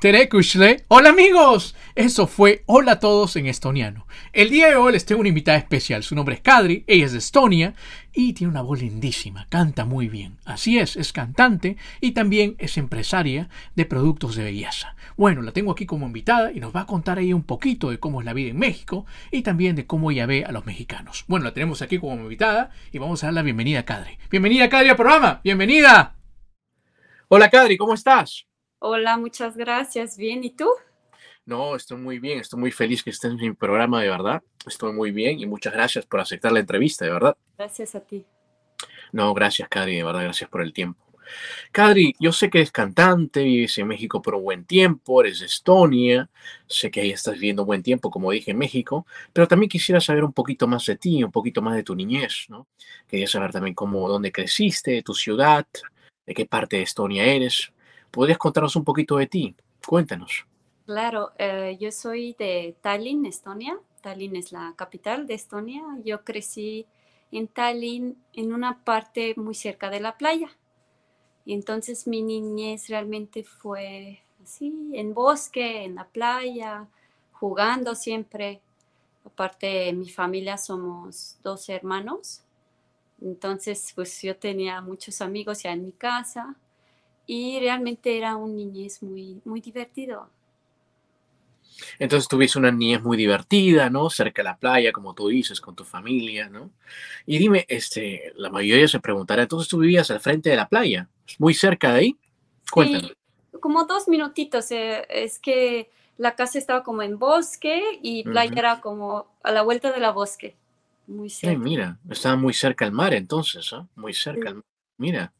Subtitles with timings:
[0.00, 0.86] Tere Kushle.
[0.88, 1.76] Hola amigos.
[1.94, 4.06] Eso fue Hola a todos en estoniano.
[4.32, 6.02] El día de hoy les tengo una invitada especial.
[6.02, 7.74] Su nombre es Kadri, ella es de Estonia
[8.14, 10.38] y tiene una voz lindísima, canta muy bien.
[10.46, 14.96] Así es, es cantante y también es empresaria de productos de belleza.
[15.18, 18.00] Bueno, la tengo aquí como invitada y nos va a contar ella un poquito de
[18.00, 21.26] cómo es la vida en México y también de cómo ella ve a los mexicanos.
[21.28, 24.16] Bueno, la tenemos aquí como invitada y vamos a dar la bienvenida a Kadri.
[24.30, 25.42] Bienvenida Kadri al programa.
[25.44, 26.16] Bienvenida.
[27.28, 28.49] Hola Kadri, ¿cómo estás?
[28.82, 30.16] Hola, muchas gracias.
[30.16, 30.66] Bien, ¿y tú?
[31.44, 34.42] No, estoy muy bien, estoy muy feliz que estés en mi programa, de verdad.
[34.66, 37.36] Estoy muy bien y muchas gracias por aceptar la entrevista, de verdad.
[37.58, 38.24] Gracias a ti.
[39.12, 41.04] No, gracias, Kadri, de verdad, gracias por el tiempo.
[41.70, 45.46] Kadri, yo sé que eres cantante, vives en México por un buen tiempo, eres de
[45.46, 46.30] Estonia,
[46.66, 50.24] sé que ahí estás viviendo buen tiempo, como dije, en México, pero también quisiera saber
[50.24, 52.66] un poquito más de ti, un poquito más de tu niñez, ¿no?
[53.06, 55.66] Quería saber también cómo, dónde creciste, tu ciudad,
[56.24, 57.72] de qué parte de Estonia eres.
[58.10, 59.56] ¿Podrías contarnos un poquito de ti?
[59.86, 60.46] Cuéntanos.
[60.86, 63.78] Claro, eh, yo soy de Tallinn, Estonia.
[64.02, 65.84] Tallinn es la capital de Estonia.
[66.04, 66.86] Yo crecí
[67.30, 70.50] en Tallinn, en una parte muy cerca de la playa.
[71.46, 76.88] Entonces mi niñez realmente fue así, en bosque, en la playa,
[77.32, 78.60] jugando siempre.
[79.24, 82.42] Aparte, mi familia somos dos hermanos.
[83.20, 86.56] Entonces, pues yo tenía muchos amigos ya en mi casa
[87.26, 90.28] y realmente era un niñez muy, muy divertido.
[91.98, 94.10] Entonces tuviste una niñez muy divertida, ¿no?
[94.10, 96.70] Cerca de la playa, como tú dices, con tu familia, ¿no?
[97.26, 101.08] Y dime, este, la mayoría se preguntará, entonces tú vivías al frente de la playa,
[101.38, 102.16] muy cerca de ahí.
[102.70, 103.12] Cuéntanos.
[103.60, 108.80] como dos minutitos, eh, es que la casa estaba como en bosque y playa era
[108.80, 110.56] como a la vuelta de la bosque,
[111.06, 111.52] muy cerca.
[111.52, 113.88] Ay, mira, estaba muy cerca al mar entonces, ¿no?
[113.96, 114.64] Muy cerca al mar.
[114.98, 115.32] Mira.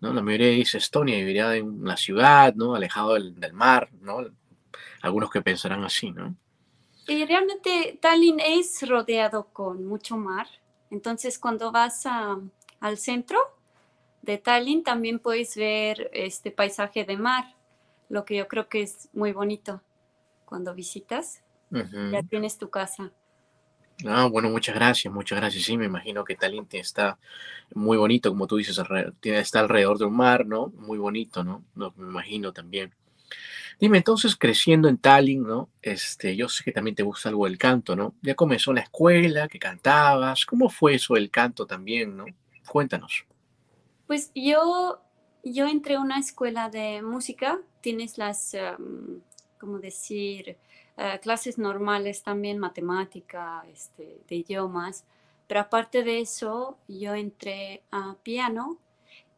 [0.00, 0.12] ¿No?
[0.12, 2.74] La mayoría dice Estonia, viviría en la ciudad, ¿no?
[2.74, 4.18] Alejado del, mar, ¿no?
[5.02, 6.34] Algunos que pensarán así, ¿no?
[7.08, 10.48] Y realmente Tallinn es rodeado con mucho mar.
[10.90, 13.38] Entonces, cuando vas al centro
[14.22, 17.54] de Tallinn, también puedes ver este paisaje de mar,
[18.08, 19.82] lo que yo creo que es muy bonito
[20.44, 21.42] cuando visitas.
[21.70, 23.12] Ya tienes tu casa.
[24.04, 25.64] Ah, bueno, muchas gracias, muchas gracias.
[25.64, 27.18] Sí, me imagino que Tallinn está
[27.74, 28.78] muy bonito, como tú dices,
[29.22, 30.68] está alrededor de un mar, ¿no?
[30.76, 31.64] Muy bonito, ¿no?
[31.74, 31.94] ¿no?
[31.96, 32.92] Me imagino también.
[33.78, 35.70] Dime, entonces, creciendo en Tallinn, ¿no?
[35.82, 38.14] Este, yo sé que también te gusta algo del canto, ¿no?
[38.22, 40.46] Ya comenzó la escuela, que cantabas.
[40.46, 42.24] ¿Cómo fue eso del canto también, no?
[42.66, 43.24] Cuéntanos.
[44.06, 45.02] Pues yo,
[45.42, 47.58] yo entré a una escuela de música.
[47.82, 49.20] Tienes las, um,
[49.58, 50.56] ¿cómo decir?
[50.98, 55.04] Eh, clases normales también, matemática, este, de idiomas,
[55.46, 58.78] pero aparte de eso, yo entré a piano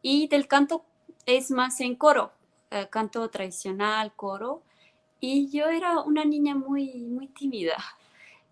[0.01, 0.85] y del canto
[1.25, 2.31] es más en coro,
[2.71, 4.61] eh, canto tradicional, coro,
[5.19, 7.75] y yo era una niña muy, muy tímida.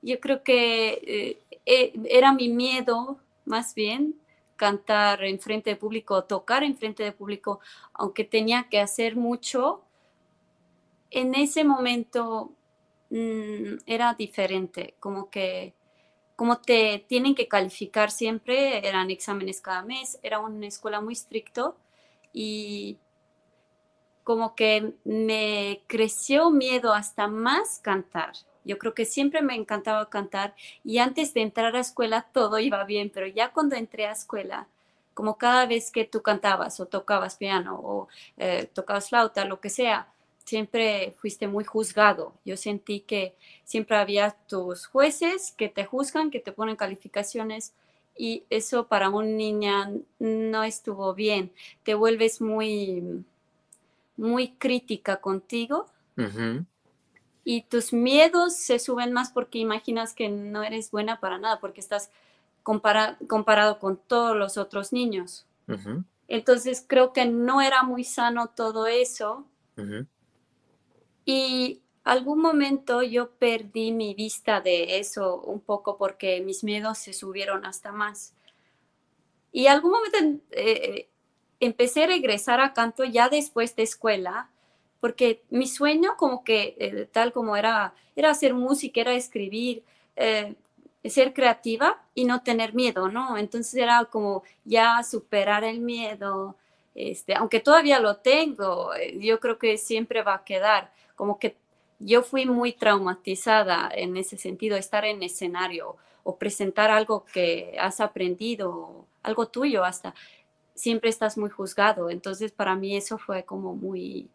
[0.01, 4.15] Yo creo que eh, era mi miedo, más bien,
[4.57, 7.61] cantar en frente de público, tocar en frente de público,
[7.93, 9.81] aunque tenía que hacer mucho.
[11.09, 12.51] En ese momento
[13.09, 15.73] Mm, era diferente, como que
[16.35, 21.77] como te tienen que calificar siempre, eran exámenes cada mes, era una escuela muy estricto
[22.33, 22.99] y
[24.23, 28.33] como que me creció miedo hasta más cantar.
[28.65, 30.53] Yo creo que siempre me encantaba cantar
[30.83, 34.67] y antes de entrar a escuela todo iba bien, pero ya cuando entré a escuela,
[35.13, 38.07] como cada vez que tú cantabas o tocabas piano o
[38.37, 40.09] eh, tocabas flauta, lo que sea,
[40.47, 42.33] siempre fuiste muy juzgado.
[42.45, 43.35] Yo sentí que
[43.65, 47.73] siempre había tus jueces que te juzgan, que te ponen calificaciones
[48.17, 51.51] y eso para una niña no estuvo bien.
[51.83, 53.25] Te vuelves muy,
[54.15, 55.87] muy crítica contigo.
[57.43, 61.81] Y tus miedos se suben más porque imaginas que no eres buena para nada, porque
[61.81, 62.09] estás
[62.63, 65.45] comparado con todos los otros niños.
[66.29, 69.45] Entonces creo que no era muy sano todo eso.
[71.27, 77.11] Y algún momento yo perdí mi vista de eso un poco porque mis miedos se
[77.11, 78.33] subieron hasta más.
[79.51, 81.09] Y algún momento eh,
[81.59, 84.49] empecé a regresar a canto ya después de escuela,
[85.01, 89.83] porque mi sueño como que eh, tal como era, era hacer música, era escribir,
[90.15, 90.55] eh,
[91.03, 93.37] ser creativa y no tener miedo, ¿no?
[93.37, 96.55] Entonces era como ya superar el miedo,
[96.97, 101.55] este, aunque todavía lo tengo, eh, yo creo que siempre va a quedar, como que
[101.99, 108.01] yo fui muy traumatizada en ese sentido, estar en escenario o presentar algo que has
[108.01, 110.15] aprendido, algo tuyo hasta,
[110.73, 114.27] siempre estás muy juzgado, entonces para mí eso fue como muy,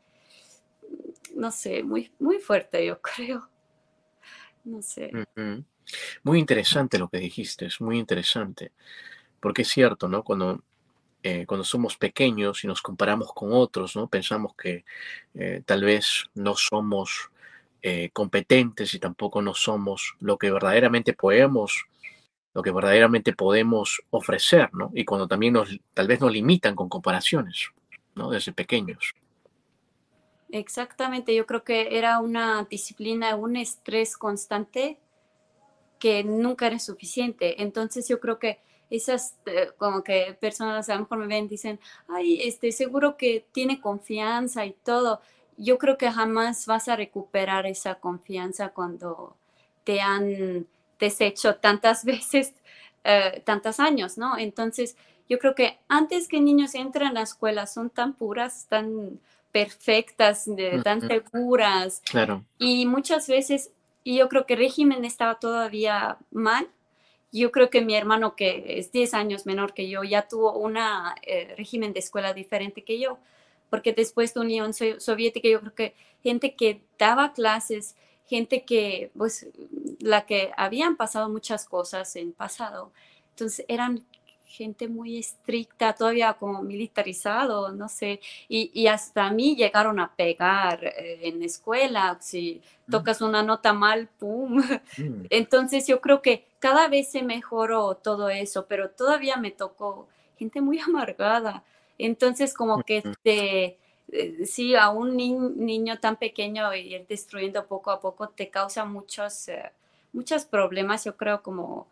[1.35, 3.49] no sé, muy, muy fuerte, yo creo.
[4.65, 5.11] No sé.
[6.23, 8.71] Muy interesante lo que dijiste, es muy interesante,
[9.41, 10.23] porque es cierto, ¿no?
[10.23, 10.63] Cuando,
[11.23, 14.09] eh, cuando somos pequeños y nos comparamos con otros, ¿no?
[14.09, 14.85] Pensamos que
[15.35, 17.31] eh, tal vez no somos
[17.81, 21.87] eh, competentes y tampoco no somos lo que verdaderamente podemos,
[22.55, 24.91] lo que verdaderamente podemos ofrecer, ¿no?
[24.95, 27.71] Y cuando también nos, tal vez nos limitan con comparaciones,
[28.15, 28.31] ¿no?
[28.31, 29.15] Desde pequeños.
[30.51, 34.99] Exactamente, yo creo que era una disciplina, un estrés constante
[35.99, 37.63] que nunca era suficiente.
[37.63, 38.61] Entonces yo creo que
[38.97, 43.45] esas eh, como que personas a lo mejor me ven dicen, ay, este, seguro que
[43.53, 45.21] tiene confianza y todo.
[45.57, 49.37] Yo creo que jamás vas a recuperar esa confianza cuando
[49.85, 50.67] te han
[50.99, 52.53] deshecho tantas veces,
[53.05, 54.37] eh, tantos años, ¿no?
[54.39, 54.97] Entonces
[55.29, 59.21] yo creo que antes que niños entren a la escuela son tan puras, tan
[59.53, 60.47] perfectas,
[60.83, 62.03] tan seguras.
[62.05, 62.45] Claro.
[62.59, 63.71] Y muchas veces
[64.05, 66.69] y yo creo que el régimen estaba todavía mal.
[67.33, 70.77] Yo creo que mi hermano, que es 10 años menor que yo, ya tuvo un
[70.77, 73.19] eh, régimen de escuela diferente que yo,
[73.71, 77.97] porque después de Unión Soviética, yo creo que gente que daba clases,
[78.27, 79.47] gente que, pues,
[79.99, 82.93] la que habían pasado muchas cosas en pasado,
[83.31, 84.05] entonces eran
[84.53, 90.85] gente muy estricta, todavía como militarizado, no sé, y, hasta a mí llegaron a pegar
[90.85, 92.61] eh, en escuela, si
[92.91, 94.59] tocas una nota mal, ¡pum!
[94.99, 95.27] Mm.
[95.31, 100.07] Entonces yo creo que cada vez se mejoró todo eso, pero todavía me tocó
[100.39, 101.65] gente muy amargada.
[101.97, 103.79] Entonces como que te,
[104.13, 108.85] eh, sí, a un niño tan pequeño y ir destruyendo poco a poco te causa
[108.85, 109.73] muchos, eh,
[110.13, 111.87] muchos problemas, yo creo, como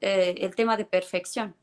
[0.00, 1.54] el tema de perfección.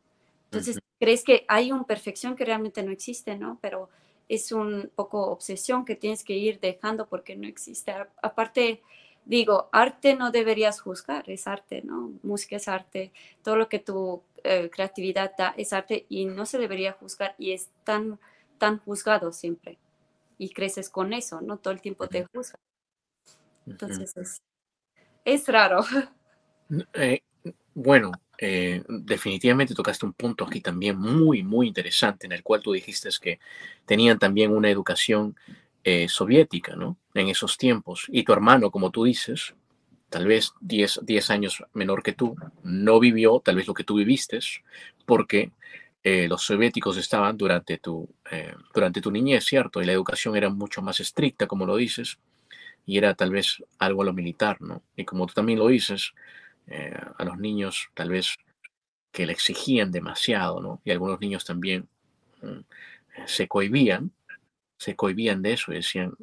[0.58, 3.60] Entonces, crees que hay una perfección que realmente no existe, ¿no?
[3.62, 3.90] Pero
[4.30, 7.94] es un poco obsesión que tienes que ir dejando porque no existe.
[8.22, 8.82] Aparte,
[9.26, 12.14] digo, arte no deberías juzgar, es arte, ¿no?
[12.24, 13.12] Música es arte,
[13.44, 17.52] todo lo que tu eh, creatividad da es arte y no se debería juzgar y
[17.52, 18.20] es tan,
[18.58, 19.78] tan juzgado siempre.
[20.38, 21.58] Y creces con eso, ¿no?
[21.58, 22.60] Todo el tiempo te juzgan.
[23.68, 24.42] Entonces, es,
[25.24, 25.84] es raro.
[26.96, 27.22] Eh,
[27.76, 32.74] bueno, eh, definitivamente tocaste un punto aquí también muy, muy interesante en el cual tú
[32.74, 33.40] dijiste que
[33.86, 35.36] tenían también una educación
[35.84, 36.98] eh, soviética, ¿no?
[37.14, 38.06] En esos tiempos.
[38.10, 39.56] Y tu hermano, como tú dices,
[40.10, 43.96] tal vez 10, 10 años menor que tú, no vivió tal vez lo que tú
[43.96, 44.40] viviste,
[45.06, 45.52] porque
[46.04, 48.10] eh, los soviéticos estaban durante tu,
[48.74, 49.82] durante tu niñez, ¿cierto?
[49.82, 52.20] Y la educación era mucho más estricta, como lo dices,
[52.86, 54.84] y era tal vez algo a lo militar, ¿no?
[54.96, 56.14] Y como tú también lo dices,
[56.68, 58.36] eh, a los niños tal vez
[59.12, 60.82] que le exigían demasiado, ¿no?
[60.84, 61.88] Y algunos niños también
[62.42, 62.60] mm,
[63.26, 64.12] se cohibían,
[64.78, 66.16] se cohibían de eso y decían,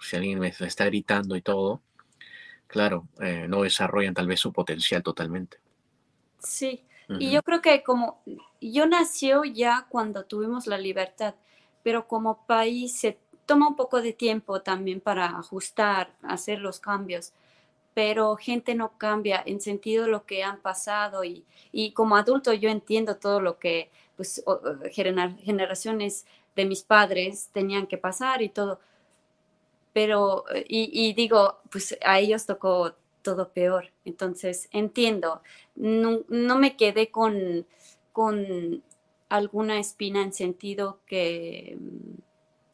[0.00, 1.82] si alguien me está gritando y todo,
[2.66, 5.58] claro, eh, no desarrollan tal vez su potencial totalmente.
[6.38, 6.84] Sí,
[7.18, 8.22] y yo creo que como
[8.60, 11.34] yo nació ya cuando tuvimos la libertad,
[11.82, 17.32] pero como país se toma un poco de tiempo también para ajustar, hacer los cambios
[17.98, 22.52] pero gente no cambia en sentido de lo que han pasado y, y como adulto
[22.52, 24.40] yo entiendo todo lo que pues,
[24.92, 26.24] generaciones
[26.54, 28.78] de mis padres tenían que pasar y todo,
[29.92, 35.42] pero y, y, digo, pues a ellos tocó todo peor, entonces entiendo,
[35.74, 37.66] no, no me quedé con,
[38.12, 38.84] con
[39.28, 42.20] alguna espina en sentido que mm,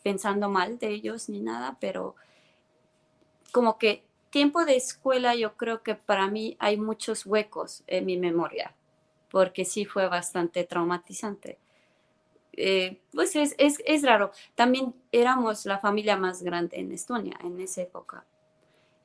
[0.02, 2.14] pensando mal de ellos ni nada, pero
[3.52, 4.03] como que
[4.34, 8.74] tiempo de escuela yo creo que para mí hay muchos huecos en mi memoria,
[9.30, 11.56] porque sí fue bastante traumatizante.
[12.52, 14.32] Eh, pues es, es, es, raro.
[14.56, 18.24] También éramos la familia más grande en Estonia en esa época.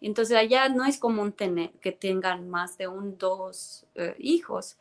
[0.02, 4.80] Entonces allá no es común tener, que tengan más de un, dos eh, hijos.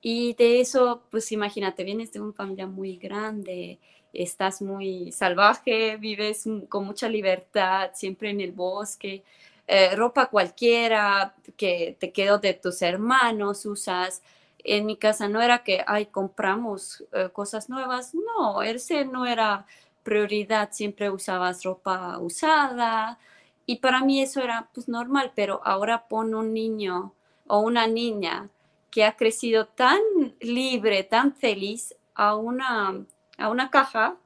[0.00, 3.80] Y de eso, pues imagínate, vienes de una familia muy grande,
[4.12, 9.22] estás muy salvaje, vives con mucha libertad, siempre en el bosque,
[9.66, 14.22] eh, ropa cualquiera que te quedó de tus hermanos, usas.
[14.64, 19.66] En mi casa no era que, ay, compramos eh, cosas nuevas, no, ese no era
[20.02, 23.18] prioridad, siempre usabas ropa usada
[23.66, 27.14] y para mí eso era pues normal, pero ahora pon un niño
[27.46, 28.48] o una niña
[28.90, 30.00] que ha crecido tan
[30.40, 33.04] libre, tan feliz a una,
[33.40, 34.16] a una caja,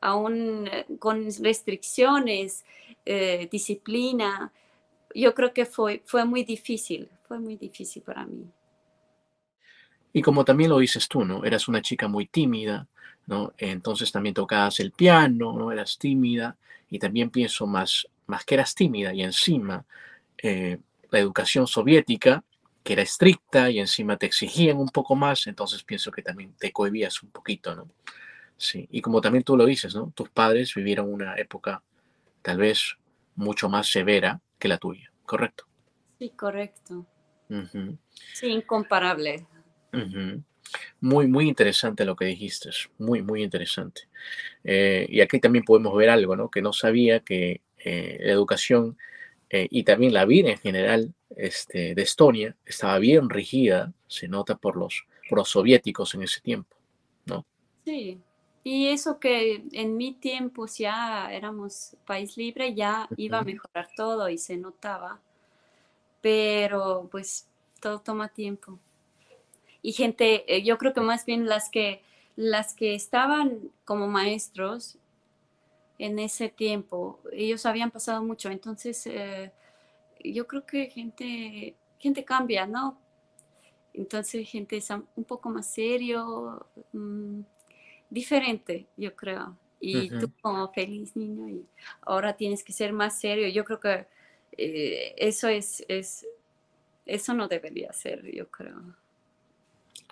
[0.00, 2.64] aún con restricciones,
[3.04, 4.52] eh, disciplina.
[5.14, 8.46] Yo creo que fue, fue muy difícil, fue muy difícil para mí.
[10.12, 11.44] Y como también lo dices tú, ¿no?
[11.44, 12.86] Eras una chica muy tímida,
[13.26, 13.52] ¿no?
[13.58, 15.72] Entonces también tocabas el piano, ¿no?
[15.72, 16.56] Eras tímida
[16.90, 19.84] y también pienso más, más que eras tímida y encima
[20.42, 20.78] eh,
[21.10, 22.44] la educación soviética,
[22.82, 26.72] que era estricta y encima te exigían un poco más, entonces pienso que también te
[26.72, 27.88] cohibías un poquito, ¿no?
[28.56, 30.12] Sí, y como también tú lo dices, ¿no?
[30.14, 31.82] Tus padres vivieron una época
[32.42, 32.96] tal vez
[33.34, 35.64] mucho más severa que la tuya, ¿correcto?
[36.18, 37.06] Sí, correcto.
[38.34, 39.46] Sí, incomparable.
[41.00, 44.02] Muy, muy interesante lo que dijiste, muy, muy interesante.
[44.64, 46.50] Eh, y aquí también podemos ver algo, ¿no?
[46.50, 48.96] Que no sabía que eh, la educación
[49.50, 54.56] eh, y también la vida en general este, de Estonia estaba bien rigida, se nota
[54.56, 56.76] por los, por soviéticos en ese tiempo,
[57.26, 57.44] ¿no?
[57.84, 58.20] Sí,
[58.64, 64.28] y eso que en mi tiempo ya éramos país libre, ya iba a mejorar todo
[64.28, 65.20] y se notaba,
[66.20, 67.48] pero pues
[67.80, 68.78] todo toma tiempo.
[69.82, 72.02] Y gente, eh, yo creo que más bien las que,
[72.36, 74.96] las que estaban como maestros
[75.98, 79.50] en ese tiempo, ellos habían pasado mucho, entonces eh,
[80.22, 82.96] yo creo que gente, gente cambia, ¿no?
[83.92, 87.40] Entonces gente es un poco más serio, mm,
[88.12, 89.56] diferente, yo creo.
[89.80, 91.66] Y tú como feliz niño y
[92.02, 93.48] ahora tienes que ser más serio.
[93.48, 94.06] Yo creo que
[94.56, 96.24] eh, eso es, es,
[97.04, 98.80] eso no debería ser, yo creo.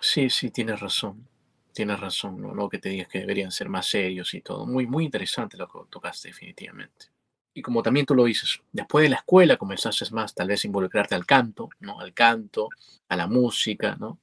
[0.01, 1.25] Sí, sí, tienes razón.
[1.73, 2.67] Tienes razón, ¿no?
[2.67, 4.65] que te digas que deberían ser más serios y todo.
[4.65, 7.05] Muy, muy interesante lo que tocaste, definitivamente.
[7.53, 11.15] Y como también tú lo dices, después de la escuela comenzaste más tal vez involucrarte
[11.15, 12.01] al canto, ¿no?
[12.01, 12.67] Al canto,
[13.07, 14.19] a la música, ¿no?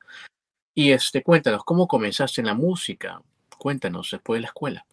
[0.74, 3.22] Y este, cuéntanos, ¿cómo comenzaste en la música?
[3.58, 4.86] Cuéntanos, después de la escuela.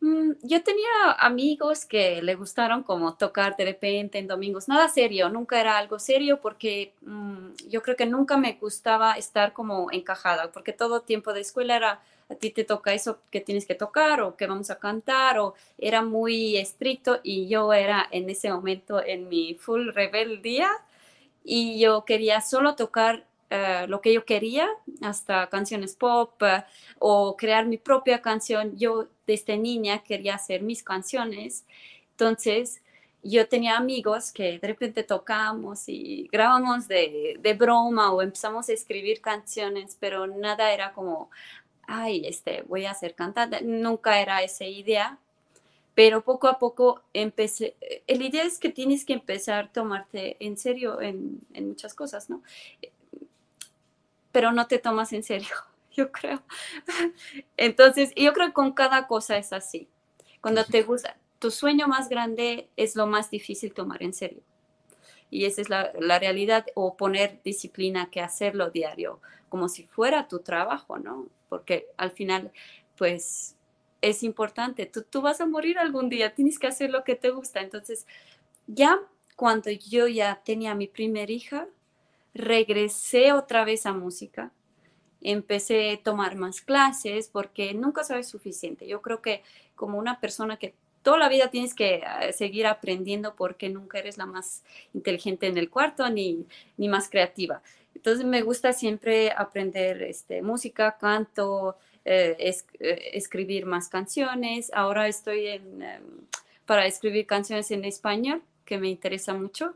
[0.00, 5.28] Mm, yo tenía amigos que le gustaron como tocar de repente en domingos, nada serio,
[5.28, 10.52] nunca era algo serio porque mm, yo creo que nunca me gustaba estar como encajada,
[10.52, 14.20] porque todo tiempo de escuela era a ti te toca eso que tienes que tocar
[14.20, 19.02] o que vamos a cantar o era muy estricto y yo era en ese momento
[19.04, 20.70] en mi full rebeldía
[21.42, 24.68] y yo quería solo tocar eh, lo que yo quería,
[25.00, 26.64] hasta canciones pop eh,
[26.98, 28.76] o crear mi propia canción.
[28.76, 31.64] Yo desde niña quería hacer mis canciones.
[32.10, 32.82] Entonces,
[33.22, 38.72] yo tenía amigos que de repente tocamos y grabamos de, de, broma o empezamos a
[38.72, 41.30] escribir canciones, pero nada era como,
[41.86, 43.62] ay, este, voy a ser cantante.
[43.62, 45.18] Nunca era esa idea.
[45.94, 50.36] Pero poco a poco empecé, eh, la idea es que tienes que empezar a tomarte
[50.38, 52.42] en serio en, en muchas cosas, ¿no?
[54.38, 55.48] Pero no te tomas en serio,
[55.92, 56.40] yo creo.
[57.56, 59.88] Entonces, yo creo que con cada cosa es así.
[60.40, 64.40] Cuando te gusta, tu sueño más grande es lo más difícil tomar en serio.
[65.28, 65.90] Y esa es la,
[66.20, 71.26] realidad, o poner disciplina que hacerlo diario, como si fuera tu trabajo, ¿no?
[71.48, 72.52] Porque al final,
[72.96, 73.56] pues,
[74.00, 74.86] es importante.
[74.86, 77.60] Tú, tú vas a morir algún día, tienes que hacer lo que te gusta.
[77.60, 78.06] Entonces,
[78.68, 79.00] ya
[79.34, 81.66] cuando yo ya tenía mi primera hija,
[82.38, 84.52] regresé otra vez a música,
[85.20, 88.86] empecé a tomar más clases porque nunca sabes suficiente.
[88.86, 89.42] Yo creo que
[89.74, 94.18] como una persona que toda la vida tienes que eh, seguir aprendiendo porque nunca eres
[94.18, 94.62] la más
[94.94, 97.60] inteligente en el cuarto ni, ni más creativa.
[97.94, 102.36] Entonces me gusta siempre aprender este, música, canto, eh,
[102.78, 104.70] eh, escribir más canciones.
[104.72, 105.80] Ahora estoy em,
[106.66, 109.74] para escribir canciones en español, que me interesa mucho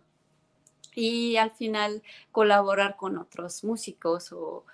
[0.95, 4.65] y al final colaborar con otros músicos o,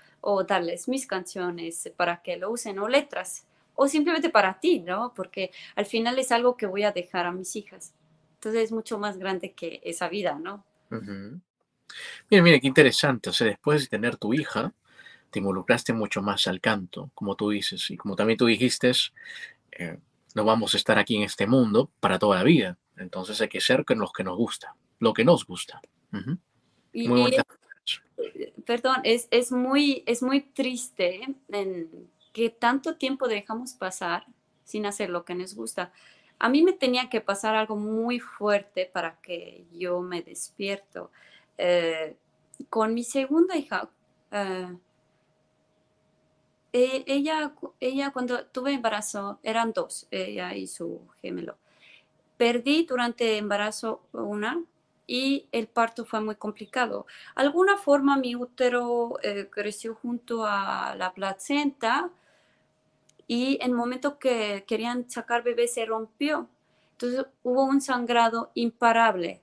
[0.46, 5.14] darles mis canciones para que lo usen o letras o simplemente para ti, ¿no?
[5.14, 7.94] Porque al final es algo que voy a dejar a mis hijas.
[8.34, 10.64] Entonces es mucho más grande que esa vida, ¿no?
[12.28, 13.30] Mira, mira, qué interesante.
[13.30, 14.74] O sea, después de tener tu hija,
[15.30, 17.90] te involucraste mucho más al canto, como tú dices.
[17.90, 18.92] Y como también tú dijiste,
[19.72, 19.98] eh,
[20.34, 22.76] no vamos a estar aquí en este mundo para toda la vida.
[22.96, 25.80] Entonces hay que ser con los que nos gusta, lo que nos gusta
[28.64, 34.26] perdón, es, es, muy, es muy triste en que tanto tiempo dejamos pasar
[34.64, 35.92] sin hacer lo que nos gusta.
[36.38, 41.10] A mí me tenía que pasar algo muy fuerte para que yo me despierto.
[41.56, 42.16] Eh,
[42.68, 43.88] con mi segunda hija,
[44.30, 44.76] eh,
[46.72, 51.56] eh, ella, ella cuando tuve embarazo, eran dos, ella y su gemelo.
[52.36, 54.62] Perdí durante embarazo una
[55.08, 57.06] y el parto fue muy complicado.
[57.34, 62.10] Alguna forma mi útero eh, creció junto a la placenta
[63.26, 66.46] y en el momento que querían sacar bebé se rompió.
[66.92, 69.40] Entonces hubo un sangrado imparable.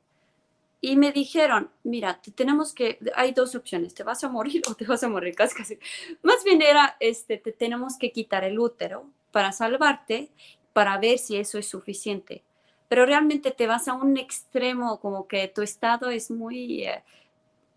[0.82, 4.86] Y me dijeron, mira, tenemos que, hay dos opciones, te vas a morir o te
[4.86, 5.80] vas a morir, casi, casi.
[6.22, 10.30] Más bien era, este, te tenemos que quitar el útero para salvarte,
[10.74, 12.44] para ver si eso es suficiente
[12.88, 17.04] pero realmente te vas a un extremo como que tu estado es muy, eh,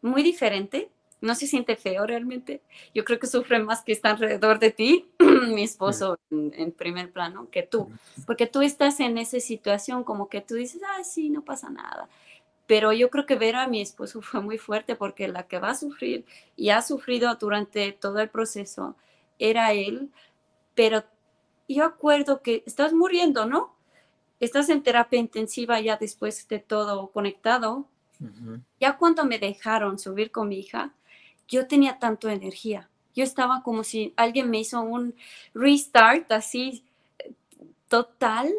[0.02, 0.90] muy diferente.
[1.20, 2.60] No se siente feo realmente.
[2.94, 5.08] Yo creo que sufre más que está alrededor de ti,
[5.48, 7.90] mi esposo en, primer plano, que tú.
[8.26, 12.08] Porque tú estás en esa situación como que tú dices, ah, sí, no pasa nada.
[12.66, 15.70] Pero yo creo que ver a mi esposo fue muy fuerte porque la que va
[15.70, 16.24] a sufrir
[16.56, 18.94] y ha sufrido durante todo el proceso
[19.38, 20.10] era él.
[20.74, 21.02] Pero
[21.68, 23.77] yo acuerdo que estás muriendo, ¿no?
[24.40, 27.86] Estás en terapia intensiva ya después de todo conectado.
[28.80, 30.92] Ya cuando me dejaron subir con mi hija,
[31.46, 32.88] yo tenía tanto energía.
[33.14, 35.14] Yo estaba como si alguien me hizo un
[35.54, 36.84] restart así
[37.88, 38.52] total.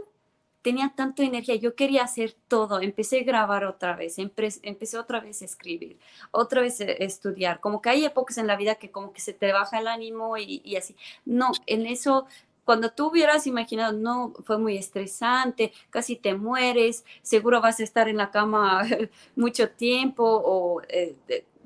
[0.61, 2.81] Tenía tanta energía, yo quería hacer todo.
[2.81, 5.97] Empecé a grabar otra vez, empecé otra vez a escribir,
[6.31, 7.59] otra vez a estudiar.
[7.59, 10.37] Como que hay épocas en la vida que como que se te baja el ánimo
[10.37, 10.95] y, y así.
[11.25, 12.27] No, en eso
[12.69, 18.07] cuando tú hubieras imaginado, no, fue muy estresante, casi te mueres, seguro vas a estar
[18.07, 18.85] en la cama
[19.35, 21.15] mucho tiempo o eh,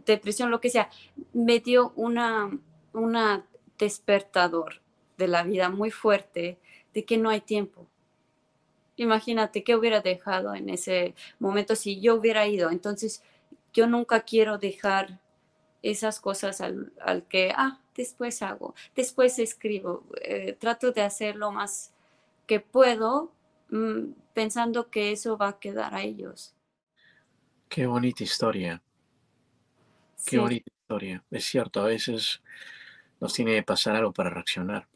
[0.05, 0.89] depresión, lo que sea,
[1.33, 2.57] me dio una,
[2.93, 3.45] una
[3.77, 4.81] despertador
[5.17, 6.57] de la vida muy fuerte
[6.93, 7.85] de que no hay tiempo.
[8.95, 12.69] Imagínate qué hubiera dejado en ese momento si yo hubiera ido.
[12.69, 13.21] Entonces,
[13.73, 15.19] yo nunca quiero dejar
[15.81, 21.51] esas cosas al, al que, ah, después hago, después escribo, eh, trato de hacer lo
[21.51, 21.93] más
[22.47, 23.31] que puedo
[23.69, 26.53] mm, pensando que eso va a quedar a ellos.
[27.69, 28.81] Qué bonita historia.
[30.25, 31.23] Qué bonita historia.
[31.31, 32.41] Es cierto, a veces
[33.19, 34.87] nos tiene que pasar algo para reaccionar.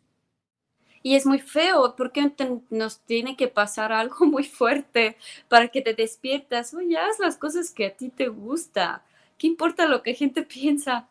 [1.01, 2.33] Y es muy feo porque
[2.69, 6.73] nos tiene que pasar algo muy fuerte para que te despiertas.
[6.73, 9.03] Oye, haz las cosas que a ti te gusta.
[9.37, 11.07] ¿Qué importa lo que gente piensa?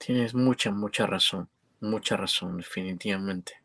[0.00, 1.50] Tienes mucha, mucha razón.
[1.80, 3.60] Mucha razón, definitivamente.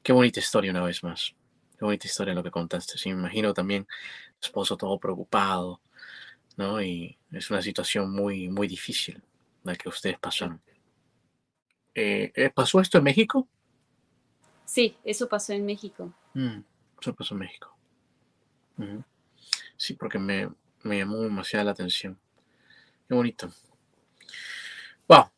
[0.00, 1.34] Qué bonita historia una vez más.
[1.76, 2.96] Qué bonita historia lo que contaste.
[2.96, 3.88] Sí, me imagino también
[4.40, 5.80] esposo todo preocupado,
[6.56, 6.80] ¿no?
[6.80, 9.20] Y es una situación muy, muy difícil
[9.64, 10.62] la que ustedes pasaron.
[11.96, 13.48] Eh, eh, ¿Pasó esto en México?
[14.64, 16.12] Sí, eso pasó en México.
[16.34, 16.60] Mm,
[17.00, 17.76] eso pasó en México.
[19.76, 20.48] Sí, porque me,
[20.84, 22.16] me llamó demasiado la atención.
[23.08, 23.52] Qué bonito.
[25.08, 25.30] Wow,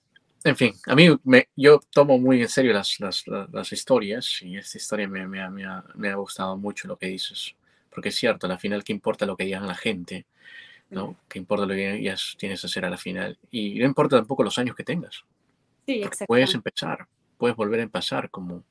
[0.45, 4.57] en fin, a mí me, yo tomo muy en serio las, las, las historias y
[4.57, 7.57] esta historia me, me, me, ha, me, ha, gustado mucho lo que dices,
[7.91, 10.27] porque es cierto, al final, ¿qué importa lo que digan la gente?
[10.91, 11.17] ¿no?
[11.29, 13.39] ¿Qué importa lo que ya tienes que hacer a la final?
[13.51, 15.25] Y no importa tampoco los años que tengas.
[15.87, 16.27] Sí, exacto.
[16.27, 17.07] Puedes empezar,
[17.39, 18.65] puedes volver a empezar como,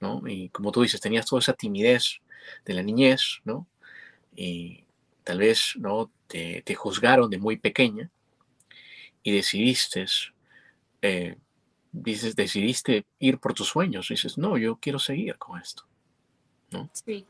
[0.00, 0.22] ¿no?
[0.26, 2.20] Y como tú dices, tenías toda esa timidez
[2.64, 3.66] de la niñez, ¿no?
[4.34, 4.84] Y
[5.22, 6.10] tal vez, ¿no?
[6.26, 8.10] Te, te juzgaron de muy pequeña
[9.22, 10.06] y decidiste
[11.06, 11.36] eh,
[11.92, 15.84] dices, decidiste ir por tus sueños, dices, no, yo quiero seguir con esto.
[16.70, 16.88] ¿No?
[16.92, 17.26] Sí.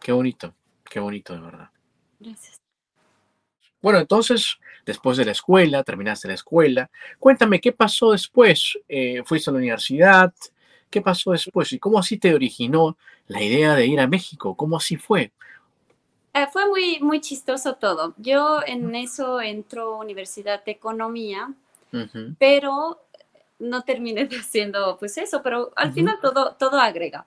[0.00, 0.52] Qué bonito,
[0.90, 1.70] qué bonito de verdad.
[2.18, 2.60] Gracias.
[3.80, 6.90] Bueno, entonces, después de la escuela, terminaste la escuela,
[7.20, 8.76] cuéntame qué pasó después.
[8.88, 10.34] Eh, ¿Fuiste a la universidad?
[10.90, 11.72] ¿Qué pasó después?
[11.72, 12.96] ¿Y cómo así te originó
[13.28, 14.56] la idea de ir a México?
[14.56, 15.30] ¿Cómo así fue?
[16.34, 18.14] Eh, fue muy, muy chistoso todo.
[18.18, 21.54] Yo en eso entro a Universidad de Economía
[22.38, 23.00] pero
[23.58, 27.26] no terminé haciendo pues eso, pero al final todo, todo agrega.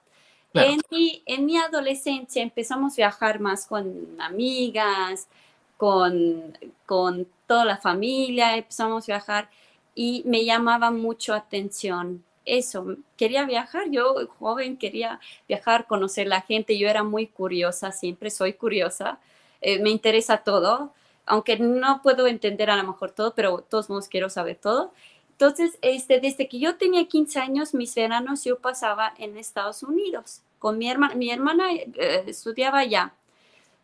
[0.54, 5.28] En, mi, en mi adolescencia empezamos a viajar más con amigas,
[5.76, 9.50] con, con toda la familia, empezamos a viajar
[9.94, 16.78] y me llamaba mucho atención eso, quería viajar, yo joven quería viajar, conocer la gente,
[16.78, 19.20] yo era muy curiosa, siempre soy curiosa,
[19.62, 20.94] eh, me interesa todo,
[21.26, 24.94] aunque no puedo entender a lo mejor todo, pero todos modos quiero saber todo.
[25.32, 30.42] Entonces, este, desde que yo tenía 15 años, mis veranos yo pasaba en Estados Unidos
[30.60, 31.16] con mi hermana.
[31.16, 33.14] Mi hermana eh, estudiaba allá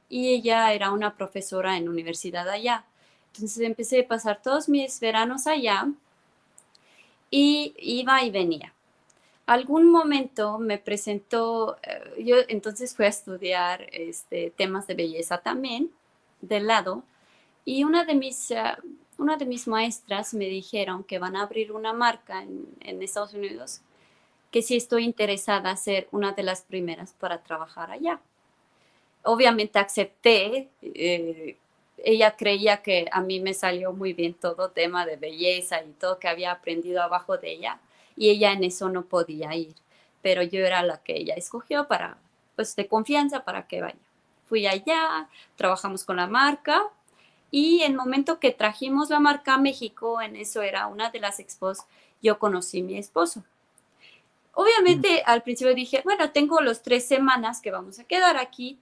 [0.08, 2.86] y ella era una profesora en universidad allá.
[3.34, 5.88] Entonces empecé a pasar todos mis veranos allá
[7.30, 8.74] y iba y venía.
[9.46, 15.92] Algún momento me presentó, eh, yo entonces fui a estudiar este, temas de belleza también,
[16.42, 17.04] del lado,
[17.66, 18.82] y una de mis, uh,
[19.18, 23.34] una de mis maestras me dijeron que van a abrir una marca en, en Estados
[23.34, 23.82] Unidos,
[24.52, 28.20] que si estoy interesada a ser una de las primeras para trabajar allá.
[29.24, 31.58] Obviamente acepté, eh,
[32.04, 36.20] ella creía que a mí me salió muy bien todo tema de belleza y todo
[36.20, 37.80] que había aprendido abajo de ella
[38.18, 39.76] y ella en eso no podía ir,
[40.22, 42.18] pero yo era la que ella escogió para,
[42.56, 43.96] pues de confianza para que vaya.
[44.48, 46.84] Fui allá, trabajamos con la marca
[47.52, 51.40] y el momento que trajimos la marca a México, en eso era una de las
[51.40, 51.80] expos,
[52.22, 53.44] yo conocí a mi esposo.
[54.54, 58.80] Obviamente al principio dije, bueno, tengo los tres semanas que vamos a quedar aquí.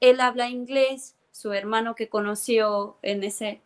[0.00, 3.60] Él habla inglés, su hermano que conoció en ese,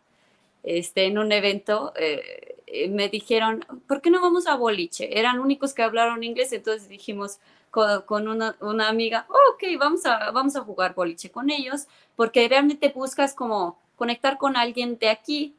[0.63, 5.19] este, en un evento, eh, me dijeron, ¿por qué no vamos a boliche?
[5.19, 7.39] Eran únicos que hablaron inglés, entonces dijimos
[7.71, 12.49] con, una, una, amiga, oh, ok, vamos a, vamos a jugar boliche con ellos, porque
[12.49, 15.55] realmente buscas como conectar con alguien de aquí,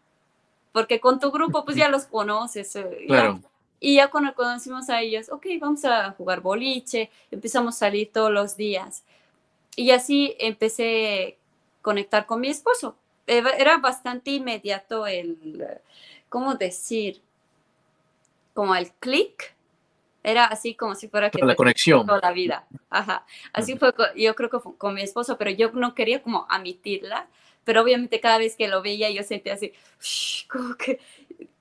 [0.72, 2.76] porque con tu grupo pues ya los conoces.
[2.76, 3.40] Eh, claro.
[3.80, 8.32] Y ya cuando conocimos a ellos, ok, vamos a jugar boliche, empezamos a salir todos
[8.32, 9.04] los días.
[9.76, 11.38] Y así empecé
[11.84, 12.96] conectar con mi esposo.
[13.28, 15.68] Era bastante inmediato el,
[16.28, 17.22] ¿cómo decir?
[18.56, 19.56] Como el clic.
[20.24, 21.44] Era así como si fuera que...
[21.44, 22.06] La conexión.
[22.08, 22.68] Toda la vida.
[22.90, 23.26] Ajá.
[23.54, 27.28] Así fue, yo creo que fue con mi esposo, pero yo no quería como admitirla.
[27.72, 29.72] Pero obviamente cada vez que lo veía yo sentía así,
[30.50, 31.00] como que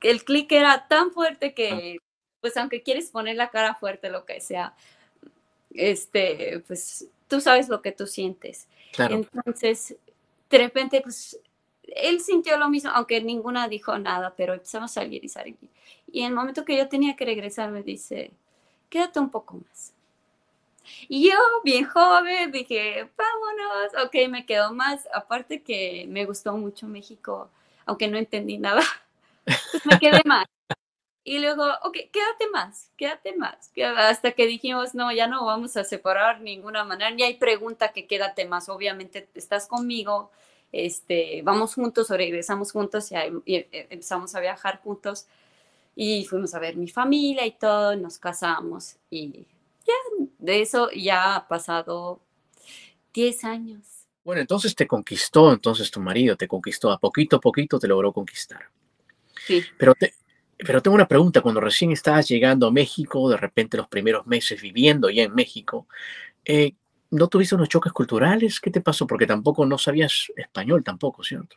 [0.01, 1.99] el clic era tan fuerte que,
[2.40, 4.75] pues aunque quieres poner la cara fuerte, lo que sea,
[5.73, 8.66] este, pues tú sabes lo que tú sientes.
[8.99, 9.94] Entonces,
[10.51, 11.38] de repente, pues,
[11.85, 15.55] él sintió lo mismo, aunque ninguna dijo nada, pero empezamos a salir y salir.
[16.11, 18.33] Y en el momento que yo tenía que regresar, me dice,
[18.88, 19.92] quédate un poco más.
[21.09, 25.09] Y yo, bien joven, dije, vámonos, ok, me quedo más.
[25.12, 27.50] Aparte que me gustó mucho México,
[27.87, 28.83] aunque no entendí nada,
[29.44, 30.46] pues me quedé más.
[31.22, 33.70] Y luego, ok, quédate más, quédate más.
[33.96, 37.11] Hasta que dijimos, no, ya no vamos a separar ninguna manera.
[37.11, 38.68] Ni hay pregunta que quédate más.
[38.68, 40.31] Obviamente estás conmigo,
[40.72, 43.14] este, vamos juntos o regresamos juntos y,
[43.55, 45.26] y empezamos a viajar juntos.
[45.94, 48.96] Y fuimos a ver mi familia y todo, nos casamos.
[49.11, 49.46] Y
[49.87, 52.21] ya, de eso ya ha pasado
[53.12, 53.87] 10 años.
[54.25, 58.12] Bueno, entonces te conquistó, entonces tu marido te conquistó, a poquito a poquito te logró
[58.12, 58.71] conquistar.
[59.47, 59.62] Sí.
[59.79, 60.14] Pero te,
[60.59, 64.61] pero tengo una pregunta, cuando recién estabas llegando a México, de repente los primeros meses
[64.61, 65.87] viviendo ya en México,
[66.45, 66.75] eh,
[67.11, 68.61] ¿no tuviste unos choques culturales?
[68.61, 69.07] ¿Qué te pasó?
[69.07, 71.57] Porque tampoco no sabías español tampoco, ¿cierto?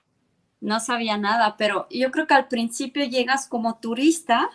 [0.61, 4.49] No sabía nada, pero yo creo que al principio llegas como turista,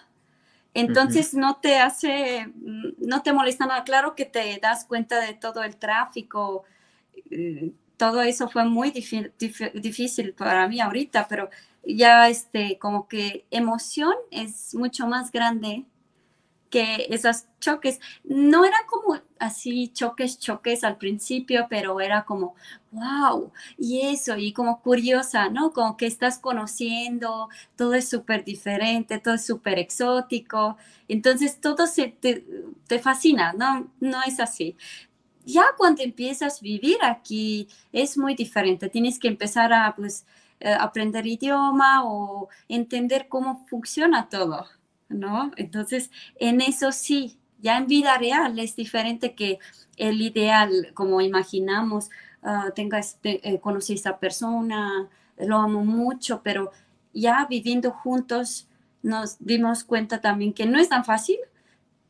[0.81, 3.85] entonces no te hace, no te molesta nada.
[3.85, 6.65] Claro que te das cuenta de todo el tráfico,
[7.31, 11.51] eh, todo eso fue muy difícil para mí ahorita, pero
[11.85, 15.85] ya este, como que emoción es mucho más grande
[16.71, 18.01] que esos choques.
[18.25, 22.55] No eran como así choques, choques al principio, pero era como,
[22.93, 25.73] wow, y eso, y como curiosa, ¿no?
[25.73, 30.77] Como que estás conociendo, todo es súper diferente, todo es súper exótico.
[31.09, 32.45] Entonces todo se te,
[32.87, 33.91] te, fascina, ¿no?
[34.01, 34.77] No es así.
[35.45, 40.27] Ya cuando empiezas a vivir aquí es muy diferente, tienes que empezar a, pues,
[40.61, 44.67] eh, aprender idioma o entender cómo funciona todo,
[45.09, 45.53] ¿no?
[45.57, 49.59] Entonces, en eso sí, ya en vida real es diferente que
[49.97, 52.11] el ideal, como imaginamos,
[52.43, 56.73] uh, tenga este, eh, conocí a esta persona, lo amo mucho, pero
[57.13, 58.69] ya viviendo juntos
[59.03, 61.39] nos dimos cuenta también que no es tan fácil,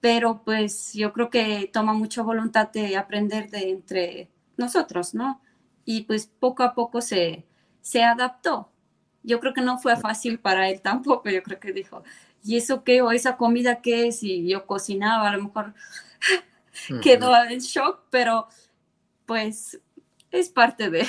[0.01, 5.41] pero pues yo creo que toma mucha voluntad de aprender de entre nosotros, ¿no?
[5.85, 7.47] Y pues poco a poco se,
[7.81, 8.71] se adaptó.
[9.23, 11.29] Yo creo que no fue fácil para él tampoco.
[11.31, 12.03] Yo creo que dijo,
[12.45, 13.03] ¿y eso qué?
[13.03, 14.23] ¿O esa comida qué es?
[14.23, 15.75] Y yo cocinaba, a lo mejor
[17.03, 18.49] quedó en shock, pero
[19.27, 19.81] pues
[20.31, 21.07] es parte de...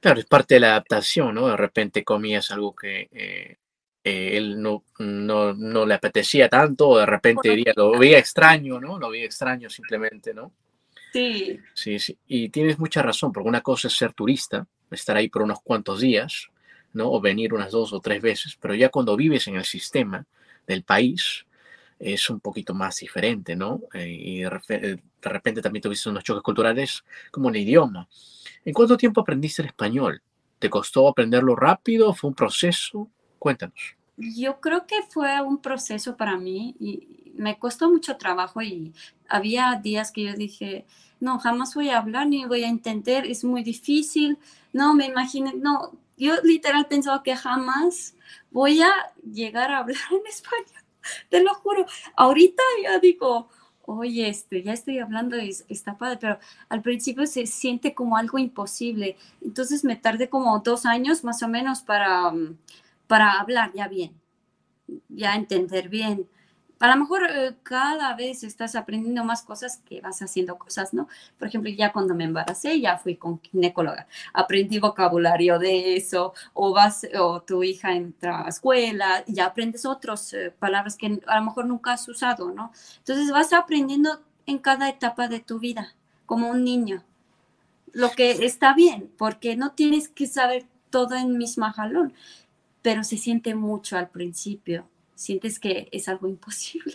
[0.00, 1.48] Claro, es parte de la adaptación, ¿no?
[1.48, 3.56] De repente comías algo que eh,
[4.04, 8.80] eh, él no, no, no, le apetecía tanto, o de repente diría, lo veía extraño,
[8.80, 8.98] ¿no?
[8.98, 10.52] Lo veía extraño simplemente, ¿no?
[11.12, 11.58] Sí.
[11.74, 12.16] Sí, sí.
[12.26, 16.00] Y tienes mucha razón, porque una cosa es ser turista, estar ahí por unos cuantos
[16.00, 16.50] días,
[16.96, 17.12] ¿no?
[17.12, 20.26] O venir unas dos o tres veces, pero ya cuando vives en el sistema
[20.66, 21.46] del país
[21.98, 23.82] es un poquito más diferente, ¿no?
[23.94, 28.08] Eh, y de, de, repente también tuviste unos choques culturales como el idioma.
[28.64, 30.22] ¿En cuánto tiempo aprendiste el español?
[30.58, 32.12] ¿Te costó aprenderlo rápido?
[32.14, 33.08] ¿Fue un proceso?
[33.38, 33.96] Cuéntanos.
[34.16, 38.94] Yo creo que fue un proceso para mí y me costó mucho trabajo y
[39.28, 40.86] había días que yo dije,
[41.20, 44.38] no, jamás voy a hablar ni voy a entender, es muy difícil,
[44.72, 48.14] no, me imaginé, no, yo literal pensaba que jamás
[48.50, 48.90] voy a
[49.22, 50.66] llegar a hablar en español,
[51.28, 51.86] te lo juro.
[52.16, 53.48] Ahorita ya digo,
[53.82, 58.38] oye, este, ya estoy hablando, y está padre, pero al principio se siente como algo
[58.38, 59.16] imposible.
[59.40, 62.32] Entonces me tardé como dos años más o menos para,
[63.06, 64.12] para hablar ya bien,
[65.08, 66.28] ya entender bien
[66.78, 71.08] a lo mejor eh, cada vez estás aprendiendo más cosas que vas haciendo cosas, ¿no?
[71.38, 76.72] Por ejemplo, ya cuando me embaracé, ya fui con ginecóloga, aprendí vocabulario de eso, o
[76.72, 81.44] vas, o tu hija entra a escuela, ya aprendes otras eh, palabras que a lo
[81.44, 82.72] mejor nunca has usado, ¿no?
[82.98, 85.94] Entonces vas aprendiendo en cada etapa de tu vida,
[86.26, 87.02] como un niño.
[87.92, 92.12] Lo que está bien, porque no tienes que saber todo en mismo jalón,
[92.82, 94.86] pero se siente mucho al principio
[95.16, 96.94] sientes que es algo imposible.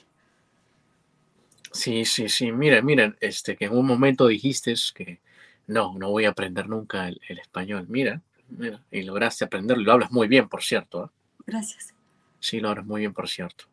[1.74, 2.52] Sí, sí, sí.
[2.52, 5.20] Mira, mira, este, que en un momento dijiste que
[5.68, 7.86] no, no voy a aprender nunca el, español.
[7.90, 9.84] Mira, mira, y lograste aprenderlo.
[9.84, 11.06] Lo hablas muy bien, por cierto.
[11.06, 11.42] ¿eh?
[11.48, 11.94] Gracias.
[12.40, 13.66] Sí, lo hablas muy bien, por cierto.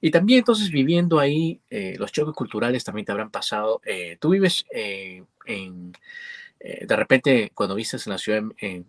[0.00, 3.80] Y también entonces viviendo ahí, eh, los choques culturales también te habrán pasado.
[3.84, 5.92] Eh, tú vives en,
[6.60, 8.86] de repente, cuando vistes en la ciudad, en,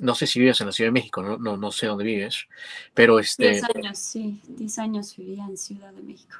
[0.00, 2.48] no sé si vives en la Ciudad de México, no, no, no sé dónde vives,
[2.94, 3.50] pero este...
[3.50, 6.36] Diez años, sí, diez años vivía en Ciudad de México.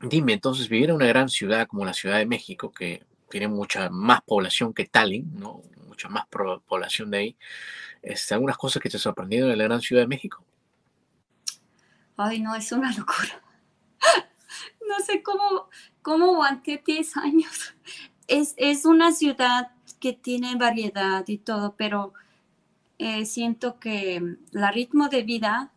[0.00, 3.90] Dime, entonces vivir en una gran ciudad como la Ciudad de México, que tiene mucha
[3.90, 5.62] más población que Tallinn, ¿no?
[5.86, 7.36] Mucha más población de ahí,
[8.02, 10.44] este, ¿algunas cosas que te sorprendieron en la gran Ciudad de México?
[12.16, 13.42] Ay, no, es una locura.
[14.88, 15.68] no sé cómo,
[16.02, 17.74] cómo aguanté 10 años.
[18.26, 22.12] Es, es una ciudad que tiene variedad y todo, pero
[22.98, 25.72] eh, siento que el ritmo de vida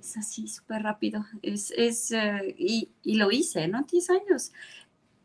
[0.00, 1.24] es así súper rápido.
[1.42, 3.82] Es, es eh, y, y, lo hice, ¿no?
[3.82, 4.52] 10 años.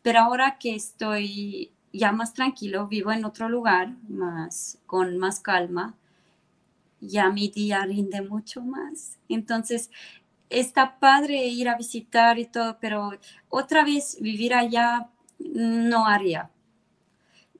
[0.02, 5.96] Pero ahora que estoy ya más tranquilo, vivo en otro lugar, más, con más calma,
[7.02, 9.18] ya mi día rinde mucho más.
[9.30, 9.90] Entonces,
[10.50, 13.12] está padre ir a visitar y todo, pero
[13.50, 15.10] otra vez vivir allá
[15.40, 16.50] no haría.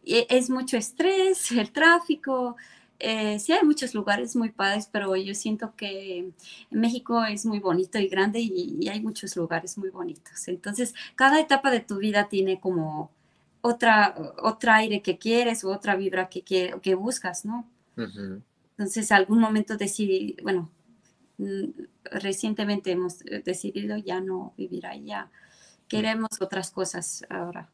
[0.06, 2.56] E, es mucho estrés, el tráfico,
[3.00, 6.32] eh, sí hay muchos lugares muy padres, pero yo siento que
[6.72, 10.48] México es muy bonito y grande y, hay muchos lugares muy bonitos.
[10.48, 13.12] Entonces, cada etapa de tu vida tiene como
[13.62, 17.68] otra, otra aire que quieres o otra vibra que, que, buscas, ¿no?
[17.98, 20.70] Entonces, algún momento decidí, bueno,
[21.38, 21.66] mm,
[22.04, 25.30] recientemente hemos decidido ya no vivir allá.
[25.88, 27.70] Queremos otras cosas ahora.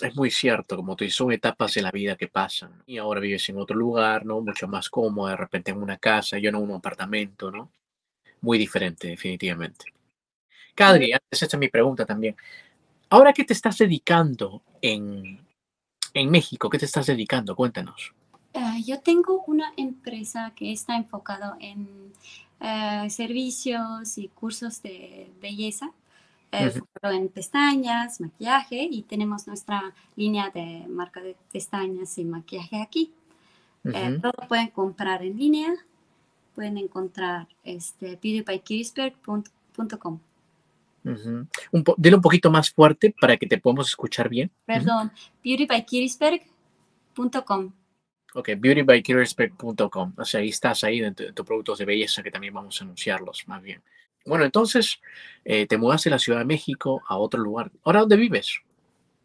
[0.00, 2.82] Es muy cierto, como tú dices, son etapas de la vida que pasan.
[2.86, 4.40] Y ahora vives en otro lugar, ¿no?
[4.42, 7.70] Mucho más cómodo, de repente en una casa, yo en un apartamento, ¿no?
[8.42, 9.86] Muy diferente, definitivamente.
[10.74, 12.36] Cadri, antes esta es mi pregunta también.
[13.08, 15.40] Ahora, ¿qué te estás dedicando en,
[16.12, 16.68] en México?
[16.68, 17.56] ¿Qué te estás dedicando?
[17.56, 18.12] Cuéntanos.
[18.52, 22.12] Ah, yo tengo una empresa que está enfocado en
[22.60, 25.92] eh, servicios y cursos de belleza
[26.52, 33.12] en pestañas, maquillaje y tenemos nuestra línea de marca de pestañas y maquillaje aquí.
[33.84, 35.72] Eh, todo pueden comprar en línea,
[36.54, 40.18] pueden encontrar este, beautybykirisberg.com.
[41.96, 44.50] dile un poquito más fuerte para que te podamos escuchar bien.
[44.64, 45.12] Perdón,
[45.44, 47.72] beautybykirisberg.com.
[48.34, 50.14] Ok, beautybykirisberg.com.
[50.16, 53.46] O sea, ahí estás ahí de tus productos de belleza que también vamos a anunciarlos
[53.46, 53.82] más bien.
[54.26, 55.00] Bueno, entonces
[55.44, 57.70] eh, te mudaste de la Ciudad de México a otro lugar.
[57.84, 58.60] ¿Ahora dónde vives?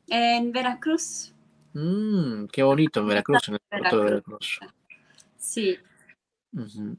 [0.07, 1.33] En Veracruz.
[1.73, 4.59] Mm, qué bonito, en Veracruz, en el puerto de Veracruz.
[5.37, 5.77] Sí.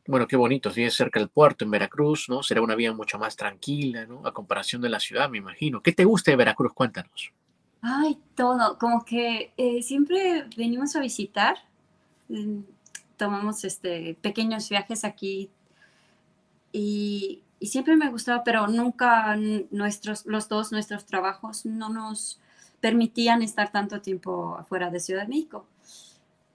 [0.06, 2.42] Bueno, qué bonito, vives cerca del puerto en Veracruz, ¿no?
[2.42, 4.26] Será una vida mucho más tranquila, ¿no?
[4.26, 5.82] A comparación de la ciudad, me imagino.
[5.82, 6.72] ¿Qué te gusta de Veracruz?
[6.72, 7.32] Cuéntanos.
[7.82, 11.56] Ay, todo, como que eh, siempre venimos a visitar,
[12.28, 12.60] mm,
[13.16, 15.50] tomamos este, pequeños viajes aquí
[16.72, 19.36] y y siempre me gustaba, pero nunca
[19.70, 22.40] nuestros, los dos, nuestros trabajos no nos
[22.80, 25.64] permitían estar tanto tiempo afuera de Ciudad de México.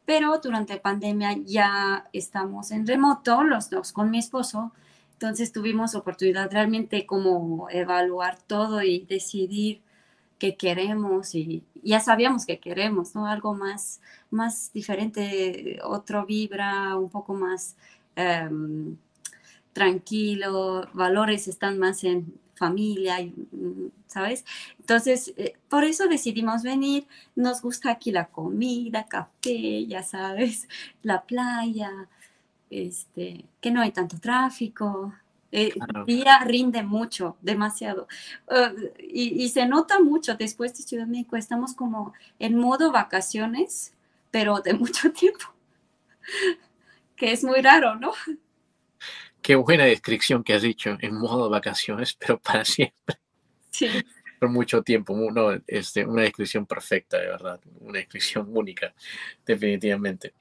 [0.05, 4.73] Pero durante la pandemia ya estamos en remoto, los dos con mi esposo,
[5.13, 9.81] entonces tuvimos oportunidad realmente como evaluar todo y decidir
[10.39, 13.27] qué queremos y ya sabíamos que queremos, ¿no?
[13.27, 17.77] Algo más, más diferente, otro vibra, un poco más...
[18.17, 18.97] Em,
[19.77, 23.17] tranquilo, valores están más en familia,
[24.07, 24.43] ¿sabes?
[24.79, 27.05] Entonces, eh, por eso decidimos venir.
[27.35, 30.67] Nos gusta aquí la comida, café, ya sabes,
[31.03, 31.91] la playa,
[32.71, 35.13] este, que no hay tanto tráfico.
[35.51, 35.73] El
[36.07, 38.07] día rinde mucho, demasiado.
[38.47, 41.37] Uh, y, y, se nota mucho después de Ciudad de México.
[41.37, 43.93] Estamos como en modo vacaciones,
[44.31, 45.45] pero de mucho tiempo.
[47.15, 48.13] que es muy raro, ¿no?
[49.47, 53.17] Qué buena descripción que has dicho, en modo vacaciones, pero para siempre.
[53.69, 53.87] Sí.
[54.41, 58.93] Por mucho tiempo, no, este, una descripción perfecta, de verdad, una descripción única,
[59.45, 60.33] definitivamente.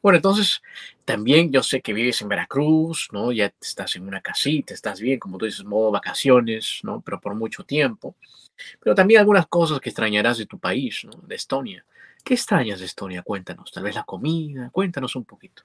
[0.00, 0.62] Bueno, entonces
[1.04, 3.32] también yo sé que vives en Veracruz, ¿no?
[3.32, 7.00] Ya estás en una casita, estás bien, como tú dices, modo vacaciones, ¿no?
[7.00, 8.14] Pero por mucho tiempo.
[8.78, 11.20] Pero también algunas cosas que extrañarás de tu país, ¿no?
[11.26, 11.84] De Estonia.
[12.22, 13.22] ¿Qué extrañas de Estonia?
[13.22, 15.64] Cuéntanos, tal vez la comida, cuéntanos un poquito.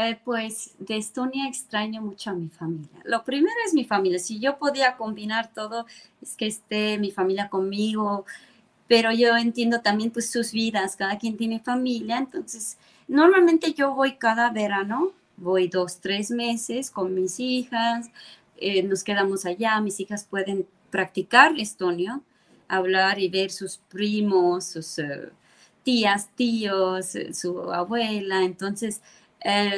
[0.00, 3.00] Eh, pues de Estonia extraño mucho a mi familia.
[3.02, 4.20] Lo primero es mi familia.
[4.20, 5.86] Si yo podía combinar todo,
[6.22, 8.24] es que esté mi familia conmigo,
[8.86, 14.14] pero yo entiendo también pues sus vidas, cada quien tiene familia, entonces normalmente yo voy
[14.18, 18.08] cada verano, voy dos, tres meses con mis hijas,
[18.56, 22.22] eh, nos quedamos allá, mis hijas pueden practicar estonio,
[22.68, 25.30] hablar y ver sus primos, sus eh,
[25.82, 29.02] tías, tíos, su abuela, entonces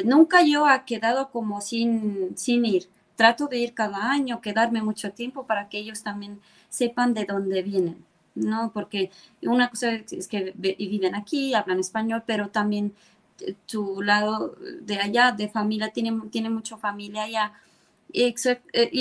[0.05, 2.89] nunca yo ha quedado como sin, sin ir.
[3.17, 7.63] Trato de ir cada año, quedarme mucho tiempo para que ellos también sepan de dónde
[7.63, 8.05] vienen.
[8.35, 8.71] ¿no?
[8.73, 9.11] Porque
[9.43, 12.95] una cosa es que viven aquí, hablan español, pero también
[13.67, 17.53] tu lado de allá, de familia, tiene, tiene mucha familia allá.
[18.13, 18.35] Y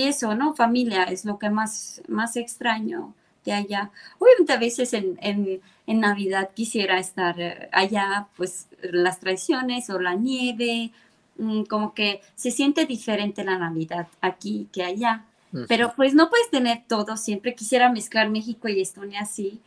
[0.03, 0.53] eso, ¿no?
[0.55, 3.13] Familia es lo que más, más extraño
[3.45, 3.91] de allá.
[4.17, 9.99] Obviamente a veces en, en, en Navidad quisiera estar eh, allá, pues las tradiciones o
[9.99, 10.91] la nieve,
[11.37, 15.25] mm, como que se siente diferente la Navidad aquí que allá.
[15.67, 17.55] Pero pues no puedes tener todo siempre.
[17.55, 19.59] Quisiera mezclar México y Estonia así,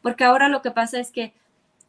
[0.00, 1.34] porque ahora lo que pasa es que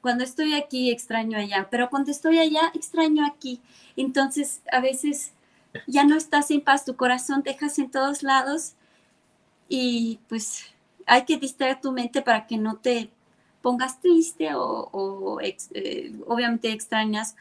[0.01, 3.61] cuando estoy aquí extraño allá, pero cuando estoy allá extraño aquí.
[3.95, 5.31] Entonces a veces
[5.87, 8.73] ya no estás en paz, tu corazón dejas en todos lados
[9.69, 10.65] y pues
[11.07, 13.09] hay que distraer tu mente para que no te
[13.61, 17.35] pongas triste o, eh, obviamente extrañas.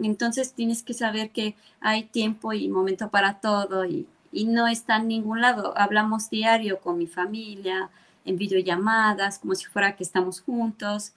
[0.00, 5.08] Entonces tienes que saber que hay tiempo y momento para todo y no está en
[5.08, 5.74] ningún lado.
[5.76, 7.90] Hablamos diario con mi familia,
[8.24, 11.12] en videollamadas, como si fuera que estamos juntos.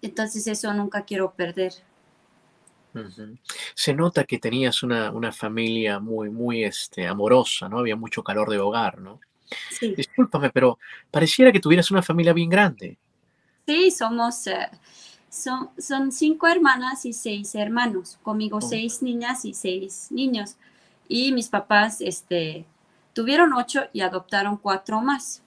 [0.00, 1.72] Entonces eso nunca quiero perder.
[3.74, 7.78] Se nota que tenías una, familia muy, muy este, amorosa, ¿no?
[7.78, 9.20] Había mucho calor de hogar, ¿no?
[9.70, 9.94] Sí.
[9.94, 10.78] Discúlpame, pero
[11.10, 12.98] pareciera que tuvieras una familia bien grande.
[13.66, 14.68] Sí, somos, eh,
[15.28, 18.18] son, son cinco hermanas y seis hermanos.
[18.22, 18.60] Conmigo oh.
[18.60, 20.56] seis niñas y seis niños
[21.12, 22.64] y mis papás este,
[23.12, 25.42] tuvieron ocho y adoptaron cuatro más.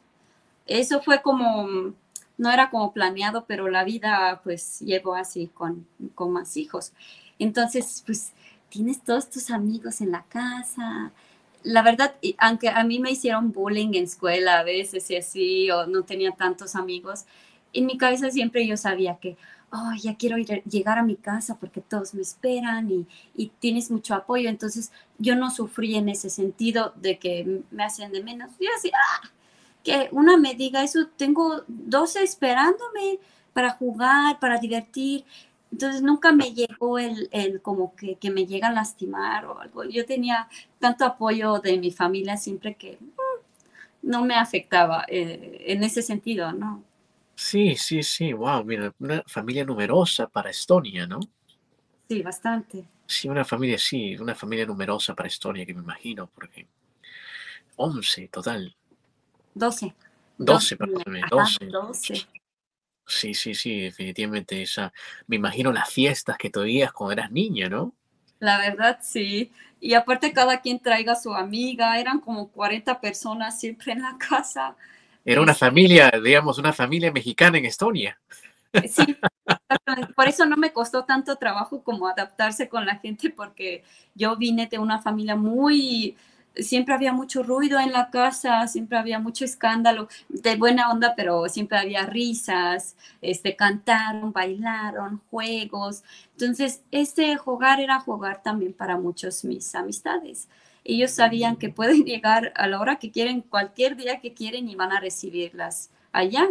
[0.67, 1.93] Eso fue como,
[2.37, 6.93] no era como planeado, pero la vida pues llevó así con, con más hijos.
[7.39, 8.33] Entonces, pues
[8.69, 11.11] tienes todos tus amigos en la casa.
[11.65, 15.87] La verdad, aunque a mí me hicieron bullying en escuela a veces y así, o
[15.87, 17.25] no tenía tantos amigos,
[17.73, 19.35] en mi cabeza siempre yo sabía que,
[19.71, 23.89] oh, ya quiero ir, llegar a mi casa porque todos me esperan y, y, tienes
[23.91, 24.47] mucho apoyo.
[24.47, 28.51] Entonces yo no sufrí en ese sentido de que me hacen de menos.
[28.59, 29.29] Yo así, ah,
[29.83, 33.19] que una me diga eso, tengo 12 esperándome
[33.53, 35.25] para jugar, para divertir.
[35.71, 39.83] Entonces nunca me llegó el, el como que, que, me llega a lastimar o algo.
[39.83, 40.47] Yo tenía
[40.79, 46.51] tanto apoyo de mi familia siempre que mm, no me afectaba eh, en ese sentido,
[46.53, 46.83] ¿no?
[47.35, 51.19] Sí, sí, sí, wow, mira, una familia numerosa para Estonia, ¿no?
[52.07, 52.85] Sí, bastante.
[53.07, 56.67] Sí, una familia, sí, una familia numerosa para Estonia, que me imagino, porque
[57.75, 58.73] 11 total.
[59.53, 59.93] 12.
[60.37, 61.65] 12, perdóname, 12.
[61.65, 62.27] 12.
[63.07, 64.91] Sí, sí, sí, definitivamente esa.
[65.27, 67.93] Me imagino las fiestas que todavía cuando eras niña, ¿no?
[68.39, 69.51] La verdad, sí.
[69.79, 74.17] Y aparte cada quien traiga a su amiga, eran como 40 personas siempre en la
[74.17, 74.75] casa.
[75.23, 78.19] Era una familia, digamos, una familia mexicana en Estonia.
[78.87, 79.17] Sí,
[80.15, 84.67] por eso no me costó tanto trabajo como adaptarse con la gente, porque yo vine
[84.67, 86.15] de una familia muy,
[86.57, 91.47] siempre había mucho ruido en la casa, siempre había mucho escándalo, de buena onda, pero
[91.49, 96.03] siempre había risas, este, cantaron, bailaron, juegos.
[96.31, 100.47] Entonces, ese jugar era jugar también para muchos mis amistades
[100.85, 104.75] ellos sabían que pueden llegar a la hora que quieren, cualquier día que quieren y
[104.75, 106.47] van a recibirlas allá.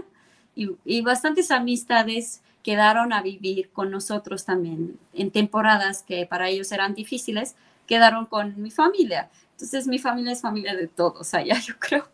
[0.57, 6.95] Y, bastantes amistades quedaron a vivir con nosotros también en temporadas que para ellos eran
[6.95, 7.57] difíciles,
[7.87, 9.31] quedaron con mi familia.
[9.55, 12.09] Entonces mi familia es familia de todos allá, yo creo.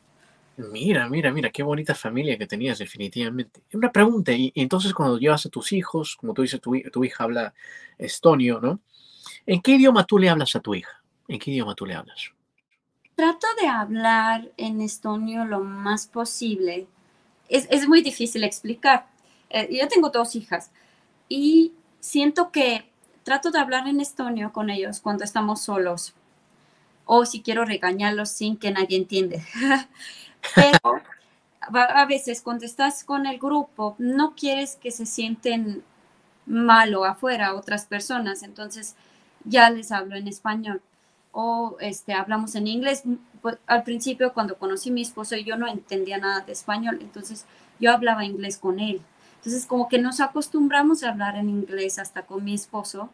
[0.57, 3.63] Mira, mira, mira, qué bonita familia que tenías definitivamente.
[3.73, 7.25] Una pregunta, y, entonces cuando llevas a tus hijos, como tú dices, tu, tu hija
[7.25, 7.55] habla
[7.97, 8.81] estonio, ¿no?
[9.47, 11.03] ¿En qué idioma tú le hablas a tu hija?
[11.29, 12.31] ¿En qué idioma tú le hablas?
[13.15, 16.87] Trato de hablar en estonio lo más posible.
[17.49, 19.07] Es, muy difícil explicar.
[19.49, 20.71] Eh, yo tengo dos hijas
[21.29, 22.91] y siento que
[23.25, 26.15] trato de hablar en estonio con ellos cuando estamos solos
[27.13, 29.43] o si quiero regañarlos sin que nadie entiende.
[30.55, 31.03] Pero
[31.61, 35.83] a veces cuando estás con el grupo no quieres que se sienten
[36.47, 38.95] malo afuera otras personas, entonces
[39.45, 40.83] ya les hablo en español
[41.33, 43.03] o este, hablamos en inglés.
[43.43, 47.45] Pues, al principio cuando conocí a mi esposo yo no entendía nada de español, entonces
[47.81, 49.03] yo hablaba inglés con él.
[49.39, 53.11] Entonces como que nos acostumbramos a hablar en inglés hasta con mi esposo.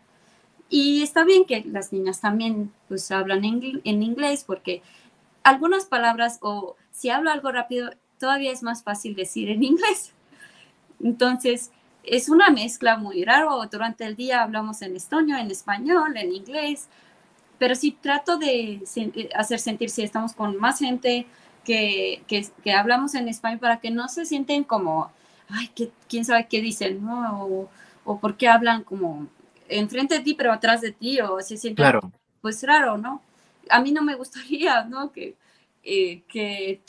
[0.69, 4.83] Y está bien que las niñas también pues hablan en, inglés porque
[5.45, 10.13] algunas palabras o si hablo algo rápido todavía es más fácil decir en inglés.
[11.03, 11.71] Entonces,
[12.03, 13.65] es una mezcla muy raro.
[13.71, 16.89] Durante el día hablamos en estonio, en español, en inglés,
[17.59, 18.83] pero sí trato de
[19.35, 21.27] hacer sentir si estamos con más gente
[21.65, 25.11] que, que, que, hablamos en español para que no se sienten como,
[25.49, 27.45] ay, que, quién sabe qué dicen, ¿no?
[27.45, 27.71] O,
[28.05, 29.27] o por qué hablan como
[29.69, 32.13] enfrente de ti, pero atrás de ti, o se sienten, claro.
[32.41, 33.23] pues raro, ¿no?
[33.69, 35.13] A mí no me gustaría, ¿no?
[35.13, 35.35] Que,
[35.83, 36.81] eh, que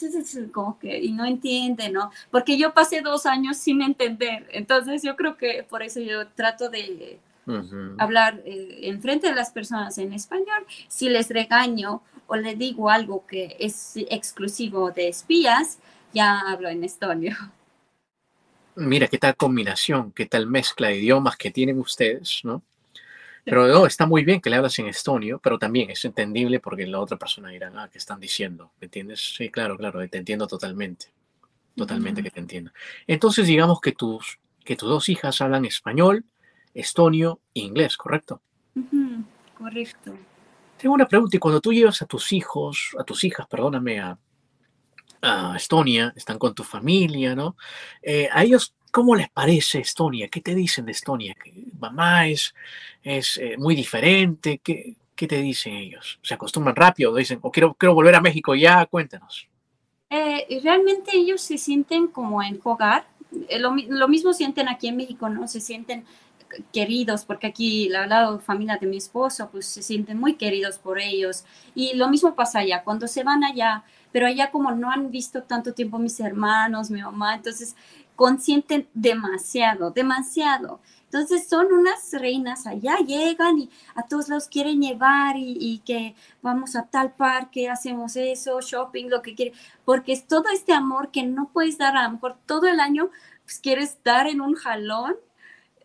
[0.52, 2.12] como que y no entiende, ¿no?
[2.32, 6.70] Porque yo pasé dos años sin entender, entonces yo creo que por eso yo trato
[6.70, 7.20] de
[7.98, 10.66] hablar eh, en frente de las personas en español.
[10.88, 15.80] Si les regaño o les digo algo que es exclusivo de espías,
[16.14, 17.36] ya hablo en estonio.
[18.78, 22.62] Mira qué tal combinación, qué tal mezcla de idiomas que tienen ustedes, ¿no?
[23.44, 26.86] Pero no, está muy bien que le hablas en estonio, pero también es entendible porque
[26.86, 28.72] la otra persona dirá, ah, ¿qué están diciendo?
[28.80, 29.34] ¿Me entiendes?
[29.36, 31.08] Sí, claro, claro, te entiendo totalmente.
[31.76, 32.72] Totalmente que te entiendo.
[33.08, 36.26] Entonces, digamos que tus, que tus dos hijas hablan español,
[36.76, 38.42] estonio e inglés, ¿correcto?
[39.58, 40.16] Correcto.
[40.78, 44.20] Tengo una pregunta, y cuando tú llevas a tus hijos, a tus hijas, perdóname, a,
[45.22, 47.56] a Estonia, están con tu familia, ¿no?
[48.02, 50.28] Eh, a ellos ¿Cómo les parece Estonia?
[50.28, 51.36] ¿Qué te dicen de Estonia?
[51.80, 52.56] mamá es,
[53.04, 54.60] es eh, muy diferente.
[54.64, 56.20] ¿Qué, ¿Qué, te dicen ellos?
[56.22, 57.14] ¿Se acostumbran rápido?
[57.14, 58.86] ¿Dicen, o quiero, quiero volver a México ya?
[58.86, 59.48] Cuéntanos.
[60.10, 63.08] Eh, realmente ellos se sienten como en hogar.
[63.50, 65.48] Eh, lo, lo, mismo sienten aquí en México, ¿no?
[65.48, 66.06] Se sienten
[66.72, 71.00] queridos, porque aquí la, la familia de mi esposo, pues se sienten muy queridos por
[71.00, 71.44] ellos.
[71.76, 73.84] Y lo mismo pasa allá, cuando se van allá,
[74.18, 77.76] pero allá como no han visto tanto tiempo mis hermanos, mi mamá, entonces
[78.16, 80.80] consienten demasiado, demasiado.
[81.04, 86.76] Entonces son unas reinas allá, llegan y a todos los quieren llevar y, que vamos
[86.76, 89.54] a tal parque, hacemos eso, shopping, lo que quieren,
[89.86, 93.12] porque es todo este amor que no puedes dar a lo mejor todo el año,
[93.44, 95.16] pues quieres dar en un jalón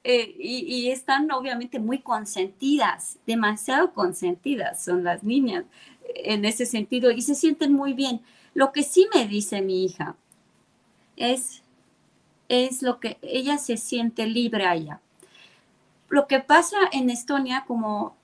[0.05, 5.66] eh, y, y, están obviamente muy consentidas, demasiado consentidas son las niñas
[6.14, 8.20] en ese sentido y se sienten muy bien.
[8.55, 10.16] Lo que sí me dice mi hija
[11.16, 11.62] es
[12.53, 15.00] es lo que ella se siente libre allá.
[16.11, 18.14] Lo que pasa en Estonia, como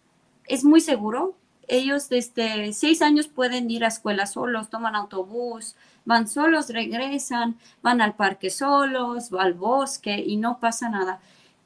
[0.44, 1.34] es muy seguro,
[1.66, 8.02] ellos desde seis años pueden ir a escuela solos, toman autobús, van solos, regresan, van
[8.02, 11.20] al parque solos, al bosque y no pasa nada.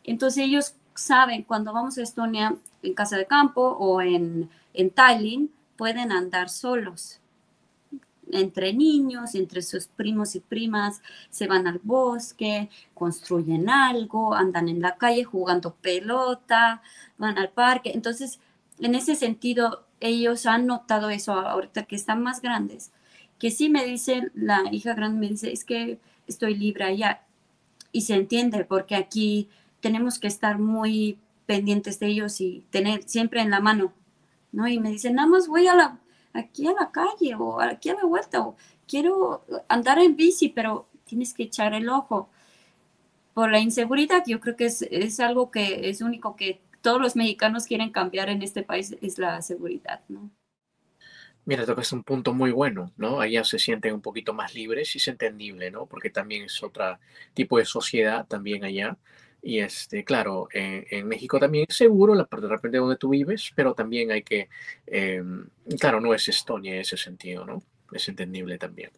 [0.04, 2.54] Entonces ellos saben cuando vamos a Estonia
[2.84, 5.50] en casa de campo o en, en Tallinn,
[5.82, 7.18] pueden andar solos
[8.30, 14.80] entre niños, entre sus primos y primas, se van al bosque, construyen algo, andan en
[14.80, 16.82] la calle jugando pelota,
[17.18, 17.90] van al parque.
[17.92, 18.38] Entonces,
[18.78, 22.92] en ese sentido, ellos han notado eso ahorita que están más grandes,
[23.40, 27.22] que sí me dice, la hija grande me dice, es que estoy libre allá.
[27.90, 29.48] Y se entiende, porque aquí
[29.80, 33.92] tenemos que estar muy pendientes de ellos y tener siempre en la mano,
[34.52, 34.68] ¿no?
[34.68, 35.98] Y me dice, nada más voy a la
[36.34, 40.88] aquí a la calle o aquí a la vuelta o quiero andar en bici, pero
[41.04, 42.30] tienes que echar el ojo.
[43.34, 47.16] Por la inseguridad, yo creo que es, es algo que es único que todos los
[47.16, 50.30] mexicanos quieren cambiar en este país, es la seguridad, ¿no?
[51.44, 53.20] Mira, es un punto muy bueno, ¿no?
[53.20, 55.86] Allá se sienten un poquito más libres y es entendible, ¿no?
[55.86, 56.98] Porque también es otro
[57.34, 58.96] tipo de sociedad también allá.
[59.42, 63.74] Y este, claro, en México también es seguro, la, de repente donde tú vives, pero
[63.74, 64.48] también hay que,
[64.86, 65.46] em,
[65.80, 67.60] claro, no es Estonia en ese sentido, ¿no?
[67.92, 68.92] Es entendible también.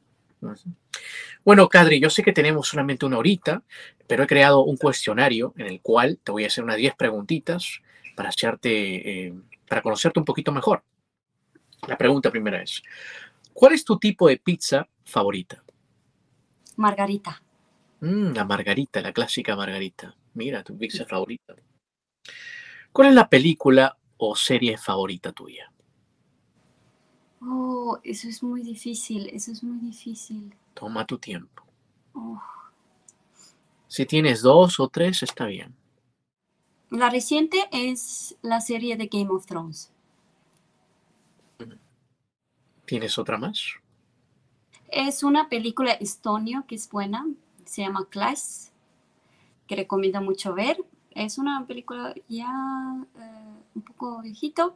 [1.44, 3.62] Bueno, Kadri, yo sé que tenemos solamente una horita,
[4.06, 7.80] pero he creado un cuestionario en el cual te voy a hacer unas 10 preguntitas
[8.14, 9.34] para hacerte, eh,
[9.68, 10.82] para conocerte un poquito mejor.
[11.86, 12.82] La pregunta primera es,
[13.52, 15.62] ¿cuál es tu tipo de pizza favorita?
[16.76, 17.42] Margarita.
[18.00, 20.14] Mm, la margarita, la clásica margarita.
[20.34, 21.54] Mira, tu pizza favorita.
[22.92, 25.70] ¿Cuál es la película o serie favorita tuya?
[27.40, 30.54] Oh, eso es muy difícil, eso es muy difícil.
[30.74, 31.64] Toma tu tiempo.
[32.14, 32.40] Oh.
[33.86, 35.74] Si tienes dos o tres, está bien.
[36.90, 39.92] La reciente es la serie de Game of Thrones.
[42.86, 43.74] ¿Tienes otra más?
[44.88, 47.26] Es una película estonio que es buena,
[47.64, 48.68] se llama Clash,
[49.66, 50.82] que recomiendo mucho ver.
[51.10, 54.74] Es una película ya eh, un poco viejito,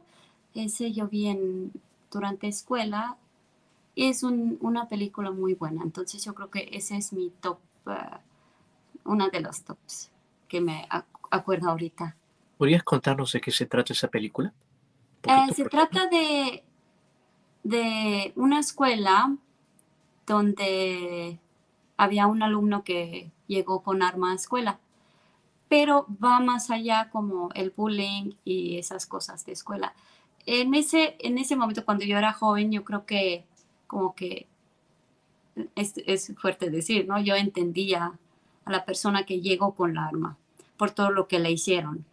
[0.53, 1.71] ese yo vi en,
[2.11, 3.17] durante escuela.
[3.95, 7.91] Es una película muy buena, entonces yo creo que ese es mi top, uh,
[9.03, 10.09] una de los tops
[10.47, 10.87] que me
[11.29, 12.15] acuerdo ahorita.
[12.57, 14.53] ¿Podrías contarnos de qué se trata esa película?
[15.23, 16.63] Eh, se trata de,
[17.63, 19.35] de una escuela
[20.25, 21.39] donde
[21.99, 24.79] había un alumno que llegó con arma a escuela,
[25.67, 29.93] pero va más allá como el bullying y esas cosas de escuela.
[30.45, 33.43] En ese, en ese momento, cuando yo era joven, yo creo que
[33.85, 34.47] como que
[35.75, 37.19] es, es fuerte decir, ¿no?
[37.19, 38.17] Yo entendía
[38.63, 40.37] a la persona que llegó con la arma
[40.77, 42.05] por todo lo que le hicieron.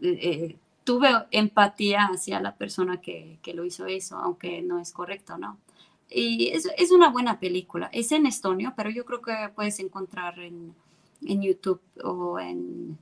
[0.00, 4.92] Eh, eh, tuve empatía hacia la persona que, que, lo hizo eso, aunque no es
[4.92, 5.58] correcto, ¿no?
[6.08, 7.90] Y es, es, una buena película.
[7.92, 10.74] Es en estonio, pero yo creo que puedes encontrar en,
[11.24, 12.98] en YouTube o en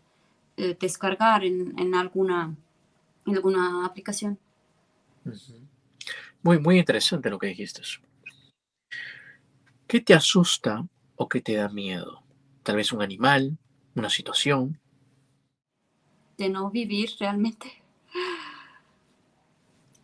[0.57, 2.55] eh, descargar en, en, alguna,
[3.27, 4.39] en alguna aplicación.
[6.43, 7.83] Muy, muy interesante lo que dijiste.
[9.87, 10.87] ¿Qué te asusta
[11.17, 12.23] o qué te da miedo?
[12.63, 13.59] Tal vez un animal,
[13.95, 14.79] una situación.
[16.39, 17.83] De no vivir realmente.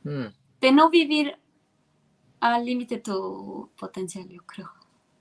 [0.04, 0.26] Mm.
[0.60, 1.36] De no vivir
[2.40, 4.70] al límite tu potencial, yo creo.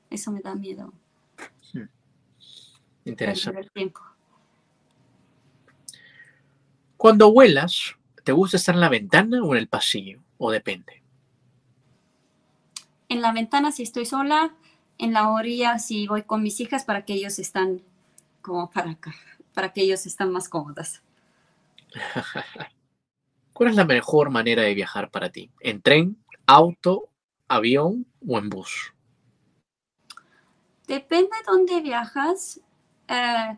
[0.10, 0.94] Eso me da miedo.
[1.74, 1.90] Hmm.
[3.06, 3.70] Interesante.
[3.74, 4.02] tiempo.
[6.98, 10.22] Cuando vuelas, ¿te gusta estar en la ventana o en el pasillo?
[10.38, 11.02] ¿O depende?
[13.08, 14.54] En la ventana si estoy sola,
[14.98, 17.82] en la orilla si voy con mis hijas para que ellos están
[18.42, 19.16] como para acá,
[19.54, 21.02] para que ellos están más cómodas.
[23.54, 25.52] ¿Cuál es la mejor manera de viajar para ti?
[25.60, 27.09] ¿En tren, auto,
[27.50, 28.94] avión o en bus?
[30.88, 32.62] Depende de dónde viajas.
[33.08, 33.58] Eh,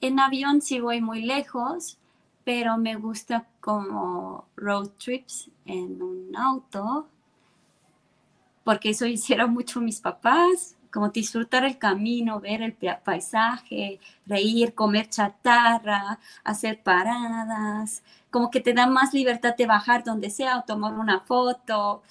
[0.00, 1.98] en avión sí voy muy lejos,
[2.44, 7.08] pero me gusta como road trips en un auto,
[8.64, 15.08] porque eso hicieron mucho mis papás, como disfrutar el camino, ver el paisaje, reír, comer
[15.08, 20.94] chatarra, hacer paradas, como que te da más libertad de bajar donde sea o tomar
[20.94, 22.02] una foto.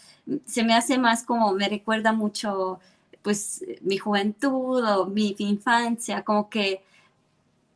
[0.45, 2.79] Se me hace más como, me recuerda mucho
[3.21, 6.83] pues mi juventud o mi, infancia, como que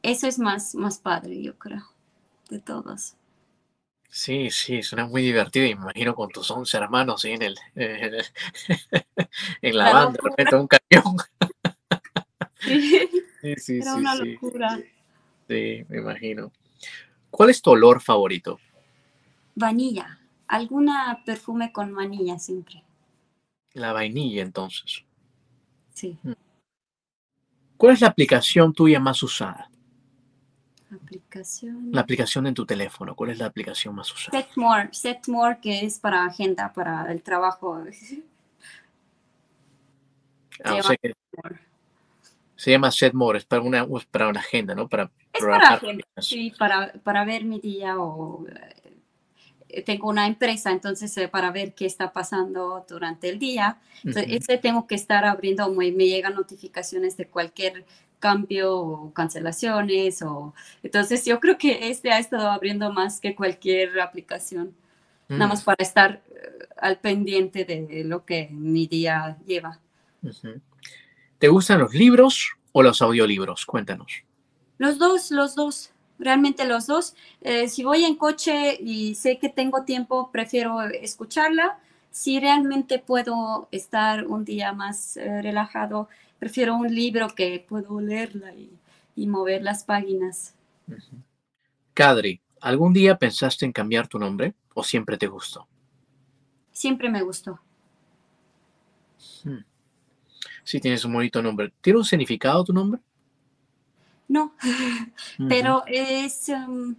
[0.01, 1.83] eso es más, más padre, yo creo,
[2.49, 3.15] de todos.
[4.13, 5.65] Sí, sí, suena muy divertido.
[5.65, 7.31] Imagino con tus 11 hermanos ¿sí?
[7.31, 8.25] en, el, en, el,
[9.61, 11.17] en la, banda, de repente un camión.
[12.63, 12.99] Sí,
[13.41, 13.79] sí, sí.
[13.79, 14.79] Era una locura.
[15.47, 16.51] Sí, me imagino.
[17.31, 18.59] ¿Cuál es tu olor favorito?
[19.55, 20.19] Vanilla.
[20.47, 22.83] Alguna perfume con vanilla siempre.
[23.73, 25.03] La vainilla, entonces.
[25.91, 26.19] Sí.
[26.21, 26.33] Mm.
[27.77, 29.71] ¿Cuál es la aplicación tuya más usada?
[30.93, 31.89] Aplicación.
[31.91, 33.15] La aplicación en tu teléfono.
[33.15, 34.41] ¿Cuál es la aplicación más usada?
[34.41, 34.89] Setmore.
[34.91, 37.83] Setmore, que es para agenda, para el trabajo.
[40.63, 41.13] Ah, o sea que
[42.61, 44.87] se llama Setmore, es para una, para una agenda, ¿no?
[44.87, 48.45] Para es para agenda, sí, para, para ver mi día o
[49.67, 53.79] eh, tengo una empresa, entonces eh, para ver qué está pasando durante el día.
[54.03, 57.83] Entonces, ese tengo que estar abriendo, me, me llegan notificaciones de cualquier
[58.21, 60.53] cambio o cancelaciones o
[60.83, 64.73] entonces yo creo que este ha estado abriendo más que cualquier aplicación
[65.37, 65.65] nada más mm.
[65.65, 69.79] para estar eh, al pendiente de lo que mi día lleva.
[71.39, 73.65] ¿Te gustan los libros o los audiolibros?
[73.65, 74.23] Cuéntanos.
[74.77, 77.15] Los dos, los dos, realmente los dos.
[77.41, 81.79] Eh, si voy en coche y sé que tengo tiempo, prefiero escucharla.
[82.11, 86.09] Si realmente puedo estar un día más eh, relajado,
[86.41, 88.71] prefiero un libro que puedo leerla y,
[89.15, 90.55] y mover las páginas.
[91.93, 95.67] Kadri, ¿algún día pensaste en cambiar tu nombre o siempre te gustó?
[96.71, 97.59] Siempre me gustó.
[99.43, 99.63] Hmm.
[100.63, 101.71] Sí, tienes un bonito nombre.
[101.79, 102.99] ¿Tiene un significado tu nombre?
[104.27, 104.55] No,
[105.47, 106.95] pero es um,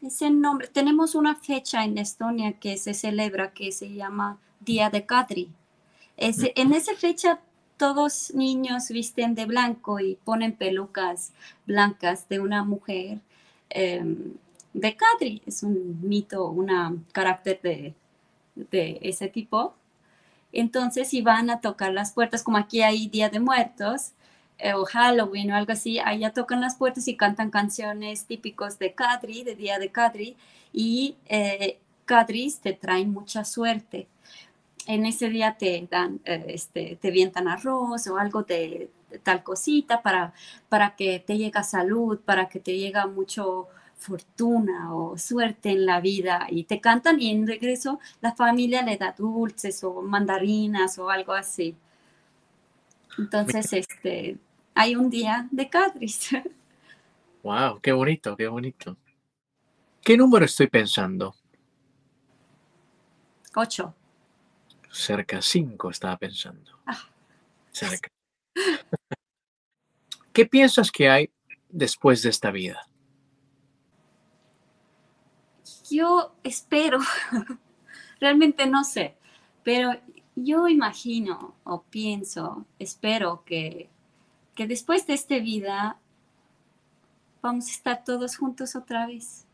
[0.00, 0.68] ese nombre.
[0.68, 5.50] Tenemos una fecha en Estonia que se celebra que se llama Día de Kadri.
[6.16, 7.40] En esa fecha
[7.80, 11.32] todos niños visten de blanco y ponen pelucas
[11.66, 13.20] blancas de una mujer
[13.70, 14.34] em,
[14.74, 15.40] de Kadri.
[15.46, 17.94] Es un mito, un carácter de,
[18.54, 19.74] de ese tipo.
[20.52, 24.12] Entonces, si van a tocar las puertas, como aquí hay Día de Muertos,
[24.58, 28.92] eh, o Halloween o algo así, allá tocan las puertas y cantan canciones típicos de
[28.92, 30.36] Kadri, de Día de Kadri,
[30.70, 34.06] y eh, Kadris te traen mucha suerte.
[34.86, 38.90] En ese día te dan, eh, este, te vientan arroz o algo de,
[39.22, 40.32] tal cosita para,
[40.68, 46.00] para que te llegue salud, para que te llegue mucho fortuna o suerte en la
[46.00, 51.10] vida y te cantan y en regreso la familia le da dulces o mandarinas o
[51.10, 51.76] algo así.
[53.18, 54.38] Entonces, este,
[54.74, 56.30] hay un día de Cadris.
[57.42, 58.96] Wow, qué bonito, qué bonito.
[60.02, 61.34] ¿Qué número estoy pensando?
[63.54, 63.94] Ocho.
[64.90, 66.78] Cerca cinco estaba pensando.
[66.86, 66.98] Ah.
[67.70, 68.08] Cerca.
[70.32, 71.30] ¿Qué piensas que hay
[71.68, 72.86] después de esta vida?
[75.90, 77.00] Yo espero,
[78.20, 79.16] realmente no sé,
[79.64, 79.92] pero
[80.36, 83.90] yo imagino o pienso, espero que,
[84.54, 85.98] que después de esta vida
[87.42, 89.46] vamos a estar todos juntos otra vez,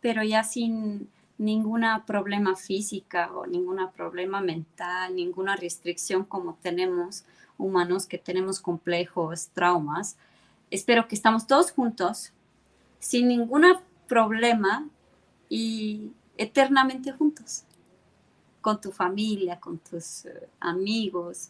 [0.00, 7.24] pero ya sin ningún problema física o ningún problema mental, ninguna restricción como tenemos
[7.56, 10.18] humanos que tenemos complejos, traumas.
[10.70, 12.34] Espero que estamos todos juntos,
[12.98, 13.64] sin ningún
[14.06, 14.86] problema
[15.48, 17.64] y eternamente juntos,
[18.60, 21.48] con tu familia, con tus eh, amigos,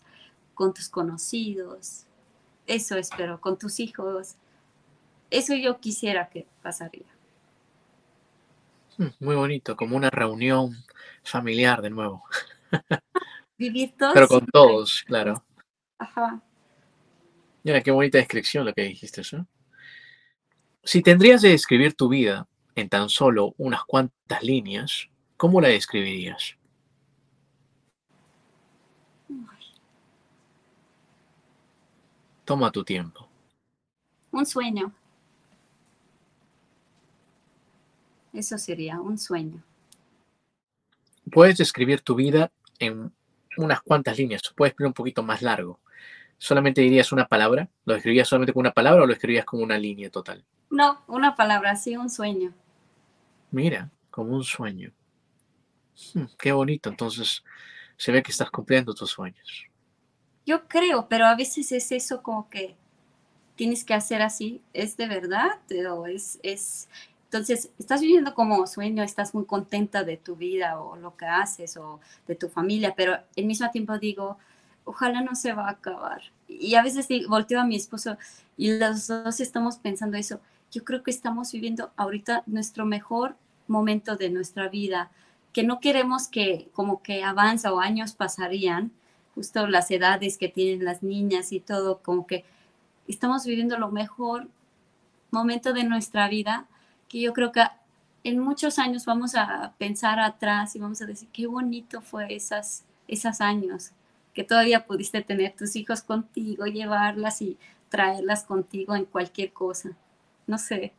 [0.55, 2.05] con tus conocidos.
[2.65, 4.37] Eso espero, con tus hijos.
[5.31, 7.20] Eso yo quisiera que pasaría.
[9.01, 10.77] Mm, muy bonito, como una reunión
[11.25, 12.23] familiar de nuevo.
[13.57, 14.13] Vivir todos.
[14.13, 15.43] Pero con todos, claro.
[15.99, 16.43] Ajá.
[17.63, 19.23] Mira, qué bonita descripción lo que dijiste.
[19.33, 19.47] ¿no?
[20.85, 26.57] Si tendrías de describir tu vida en tan solo unas cuantas líneas, ¿cómo la describirías?
[32.45, 33.27] Toma tu tiempo.
[34.31, 34.93] Un sueño.
[38.33, 39.63] Eso sería un sueño.
[41.31, 43.13] Puedes describir tu vida en
[43.57, 45.81] unas cuantas líneas, puedes escribir un poquito más largo.
[46.39, 47.69] ¿Solamente dirías una palabra?
[47.85, 50.45] ¿Lo escribías solamente con una palabra o lo escribías como una línea total?
[50.71, 52.55] No, una palabra, sí, un sueño.
[53.51, 54.93] Mira, como un sueño.
[56.15, 57.45] Hmm, qué bonito, entonces
[57.97, 59.67] se ve que estás cumpliendo tus sueños.
[60.47, 62.75] Yo creo, pero a veces es eso como que
[63.57, 65.61] tienes que hacer así, ¿es de verdad?
[65.91, 66.89] O es, es,
[67.33, 71.77] entonces, estás viviendo como sueño, estás muy contenta de tu vida o lo que haces
[71.77, 74.37] o de tu familia, pero al mismo tiempo digo,
[74.85, 76.23] ojalá no se va a acabar.
[76.49, 78.19] Y a veces volteo a mi esposo
[78.57, 80.41] y los dos estamos pensando eso.
[80.73, 83.37] Yo creo que estamos viviendo ahorita nuestro mejor
[83.69, 85.13] momento de nuestra vida,
[85.53, 88.91] que no queremos que como que avanza o años pasarían,
[89.37, 92.45] justo las edades que tienen las niñas y todo, como que
[93.07, 94.49] estamos viviendo lo mejor
[95.31, 96.67] momento de nuestra vida
[97.11, 97.63] que yo creo que
[98.23, 102.85] en muchos años vamos a pensar atrás y vamos a decir qué bonito fue esas,
[103.09, 103.91] esos años,
[104.33, 107.59] que todavía pudiste tener tus hijos contigo, llevarlas y
[107.89, 109.91] traerlas contigo en cualquier cosa.
[110.47, 110.93] No sé.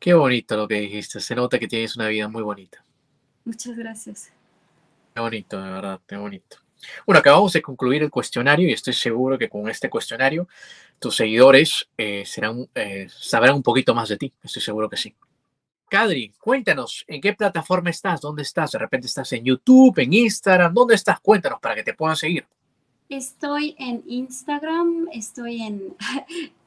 [0.00, 1.20] Qué bonito lo que dijiste.
[1.20, 2.82] Se nota que tienes una vida muy bonita.
[3.44, 4.32] Muchas gracias.
[5.14, 6.65] Qué bonito, de verdad, qué bonito.
[7.06, 10.48] Bueno, acabamos de concluir el cuestionario y estoy seguro que con este cuestionario
[10.98, 12.24] tus seguidores eh,
[12.74, 14.32] eh, sabrán un poquito más de ti.
[14.42, 15.14] Estoy seguro que sí.
[15.88, 18.20] Kadri, cuéntanos, ¿en qué plataforma estás?
[18.20, 18.72] ¿Dónde estás?
[18.72, 20.74] ¿De repente estás en YouTube, en Instagram?
[20.74, 21.20] ¿Dónde estás?
[21.20, 22.44] Cuéntanos para que te puedan seguir.
[23.08, 25.96] Estoy en Instagram, estoy en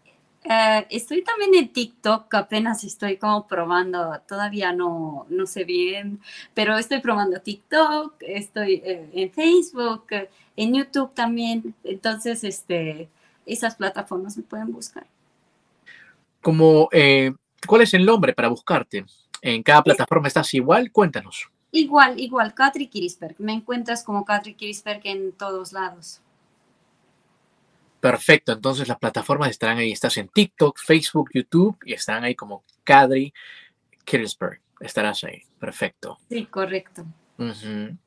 [0.50, 6.20] eh, estoy también en TikTok, apenas estoy como probando, todavía no, no sé bien,
[6.54, 10.08] pero estoy probando TikTok, estoy eh, en Facebook,
[10.56, 13.10] en YouTube también, entonces este,
[13.46, 15.06] esas plataformas me pueden buscar.
[16.42, 17.32] Como, eh,
[17.68, 19.06] ¿Cuál es el nombre para buscarte?
[19.42, 20.92] ¿En cada plataforma estás igual?
[20.92, 21.50] Cuéntanos.
[21.72, 23.36] Igual, igual, Katri Kirisberg.
[23.38, 26.22] Me encuentras como Katri Kirisberg en todos lados.
[28.00, 29.92] Perfecto, entonces las plataformas estarán ahí.
[29.92, 33.34] Estás en TikTok, Facebook, YouTube y están ahí como Kadri
[34.06, 34.62] Kirisberg.
[34.80, 35.44] Estarás ahí.
[35.60, 36.18] Perfecto.
[36.30, 37.06] Sí, correcto.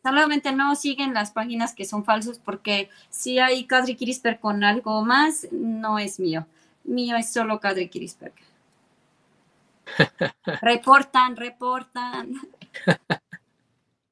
[0.03, 5.05] Solamente no siguen las páginas que son falsos porque si hay Kadri Kirisberg con algo
[5.05, 6.47] más, no es mío.
[6.84, 8.34] Mío es solo Kadri Kirisberg.
[10.61, 12.34] reportan, reportan.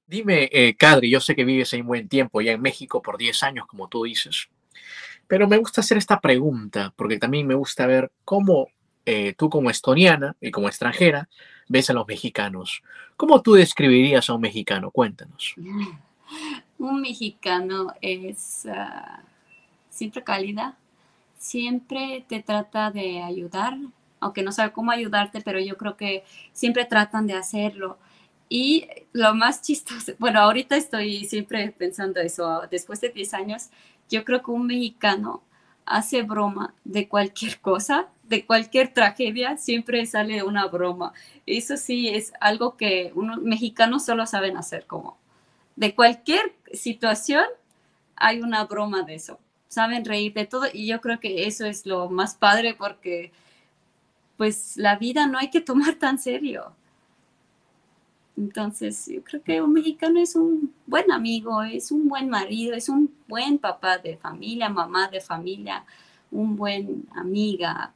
[0.06, 3.42] Dime, eh, Kadri, yo sé que vives en buen tiempo ya en México por 10
[3.42, 4.48] años, como tú dices.
[5.30, 8.66] Pero me gusta hacer esta pregunta porque también me gusta ver cómo
[9.06, 11.28] eh, tú como estoniana y como extranjera
[11.68, 12.82] ves a los mexicanos.
[13.16, 14.90] ¿Cómo tú describirías a un mexicano?
[14.90, 15.54] Cuéntanos.
[16.78, 19.22] Un mexicano es ah,
[19.90, 20.78] siempre cálida,
[21.38, 23.76] siempre te trata de ayudar,
[24.18, 27.98] aunque no sabe cómo ayudarte, pero yo creo que siempre tratan de hacerlo.
[28.48, 33.70] Y lo más chistoso, bueno, ahorita estoy siempre pensando eso, después de 10 años,
[34.10, 35.42] yo creo que un mexicano
[35.86, 41.14] hace broma de cualquier cosa, de cualquier tragedia, siempre sale una broma.
[41.46, 45.18] Eso sí es algo que unos mexicanos solo saben hacer, como
[45.76, 47.44] de cualquier situación
[48.14, 49.40] hay una broma de eso.
[49.68, 53.32] Saben reír de todo y yo creo que eso es lo más padre porque
[54.36, 56.74] pues la vida no hay que tomar tan serio.
[58.40, 62.88] Entonces, yo creo que un mexicano es un buen amigo, es un buen marido, es
[62.88, 65.84] un buen papá de familia, mamá de familia,
[66.30, 67.92] un buen amiga.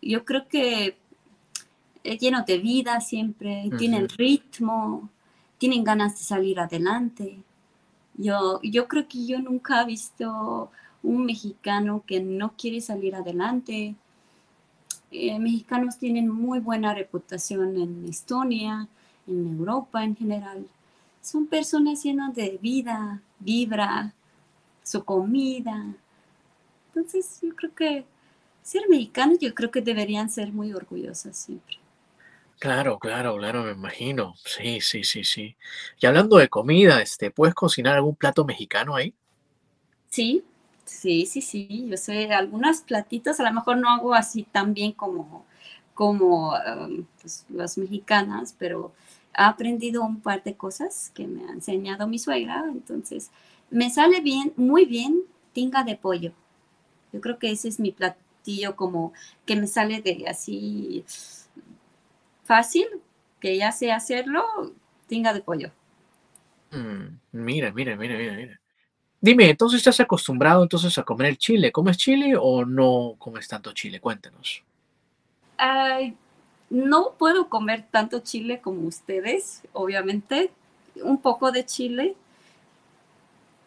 [0.00, 0.96] Yo creo que
[2.04, 5.10] es lleno de vida siempre, tienen ritmo,
[5.58, 7.42] tienen ganas de salir adelante.
[8.14, 10.70] Yo, yo creo que yo nunca he visto
[11.02, 13.96] un mexicano que no quiere salir adelante.
[15.10, 18.86] Eh, mexicanos tienen muy buena reputación en Estonia,
[19.28, 20.66] en Europa en general,
[21.20, 24.14] son personas llenas de vida, vibra,
[24.82, 25.94] su comida.
[26.88, 28.04] Entonces yo creo que
[28.62, 31.78] ser mexicanos yo creo que deberían ser muy orgullosas siempre.
[32.58, 34.34] Claro, claro, claro, me imagino.
[34.44, 35.56] Sí, sí, sí, sí.
[36.00, 39.14] Y hablando de comida, este, ¿puedes cocinar algún plato mexicano ahí?
[40.08, 40.44] Sí,
[40.84, 41.86] sí, sí, sí.
[41.88, 45.46] Yo sé algunos platitos, a lo mejor no hago así tan bien como,
[45.94, 48.92] como um, pues, las mexicanas, pero
[49.46, 53.30] aprendido un par de cosas que me ha enseñado mi suegra, entonces
[53.70, 55.22] me sale bien, muy bien,
[55.52, 56.32] tinga de pollo.
[57.12, 59.12] Yo creo que ese es mi platillo como
[59.46, 61.04] que me sale de así
[62.44, 62.86] fácil,
[63.40, 64.42] que ya sé hacerlo,
[65.06, 65.70] tinga de pollo.
[66.70, 68.60] Mm, mira, mira, mira, mira, mira.
[69.20, 71.72] Dime, entonces estás acostumbrado entonces a comer el chile.
[71.72, 74.00] ¿Comes chile o no comes tanto chile?
[74.00, 74.62] Cuéntanos.
[75.56, 76.16] Ay,
[76.70, 80.50] no puedo comer tanto chile como ustedes, obviamente,
[81.02, 82.16] un poco de chile,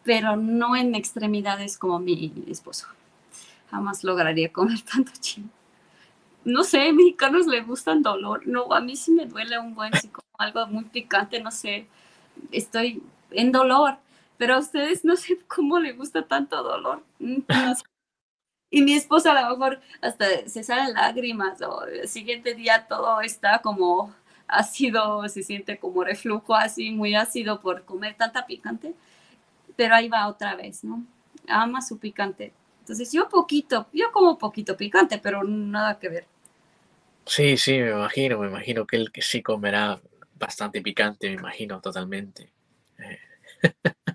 [0.04, 2.86] pero no en extremidades como mi esposo.
[3.70, 5.48] Jamás lograría comer tanto chile.
[6.44, 8.46] No sé, mexicanos le gustan dolor.
[8.46, 11.86] No, a mí sí me duele un buen, si como algo muy picante, no sé,
[12.50, 13.96] estoy en dolor,
[14.38, 17.02] pero a ustedes no sé cómo le gusta tanto dolor.
[17.20, 17.91] Mm, no sé.
[18.72, 23.20] Y mi esposa a lo mejor hasta se salen lágrimas o el siguiente día todo
[23.20, 24.14] está como
[24.48, 28.94] ácido, se siente como reflujo así, muy ácido por comer tanta picante,
[29.76, 31.04] pero ahí va otra vez, ¿no?
[31.48, 32.54] Ama su picante.
[32.80, 36.26] Entonces yo poquito, yo como poquito picante, pero nada que ver.
[37.26, 40.00] Sí, sí, me imagino, me imagino que él que sí comerá
[40.36, 42.50] bastante picante, me imagino totalmente.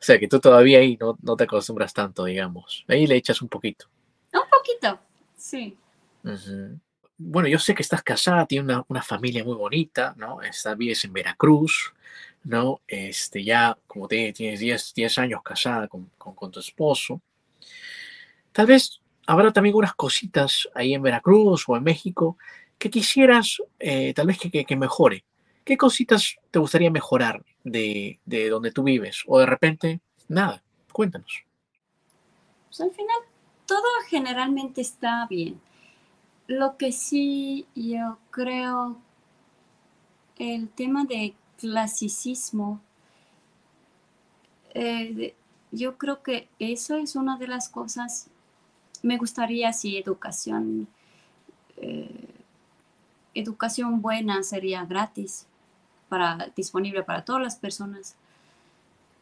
[0.00, 2.84] O sea, que tú todavía ahí no, no te acostumbras tanto, digamos.
[2.88, 3.86] Ahí le echas un poquito.
[4.32, 5.00] Un poquito,
[5.36, 5.76] sí.
[7.18, 10.42] Bueno, yo sé que estás casada, tienes una, una, familia muy bonita, ¿no?
[10.42, 11.94] Estás, vives en Veracruz,
[12.44, 12.80] ¿no?
[12.86, 17.20] Este, ya, como te tienes 10, 10 años casada con, con, con, tu esposo.
[18.52, 22.36] Tal vez habrá también unas cositas ahí en Veracruz o en México
[22.78, 25.24] que quisieras, eh, tal vez que, que, que mejore.
[25.66, 29.24] ¿Qué cositas te gustaría mejorar de, de, donde tú vives?
[29.26, 30.62] O de repente, nada,
[30.92, 31.42] cuéntanos.
[32.68, 33.16] Pues al final,
[33.66, 35.60] todo generalmente está bien.
[36.46, 38.96] Lo que sí yo creo,
[40.38, 42.80] el tema de clasicismo,
[44.72, 45.34] eh,
[45.72, 48.28] yo creo que eso es una de las cosas,
[49.02, 50.86] me gustaría si educación,
[51.76, 52.28] eh,
[53.34, 55.48] educación buena sería gratis
[56.08, 58.16] para, disponible para todas las personas.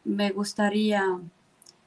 [0.03, 1.19] Me gustaría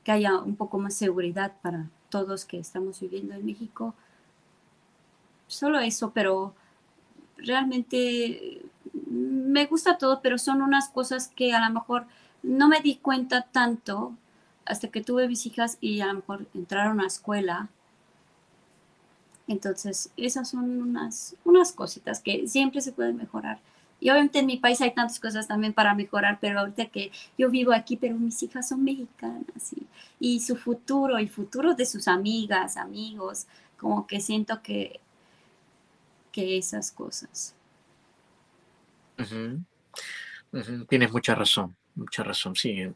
[0.04, 3.94] que haya un poco más seguridad para todos que estamos viviendo en México.
[5.46, 6.54] Solo eso, pero
[7.36, 8.62] realmente
[9.06, 12.06] me gusta todo, pero son unas cosas que a lo mejor
[12.42, 14.14] no me di cuenta tanto
[14.64, 17.68] hasta que tuve mis hijas y a lo mejor entraron a escuela.
[19.46, 23.60] Entonces, esas son unas, unas cositas que siempre se pueden mejorar.
[24.00, 27.50] Y obviamente en mi país hay tantas cosas también para mejorar, pero ahorita que yo
[27.50, 29.86] vivo aquí, pero mis hijas son mexicanas y,
[30.20, 33.46] y su futuro, el futuro de sus amigas, amigos,
[33.76, 35.00] como que siento que,
[36.30, 37.54] que esas cosas.
[39.18, 39.64] Uh -huh.
[40.52, 40.86] Uh -huh.
[40.86, 42.88] Tienes mucha razón, mucha razón, sí.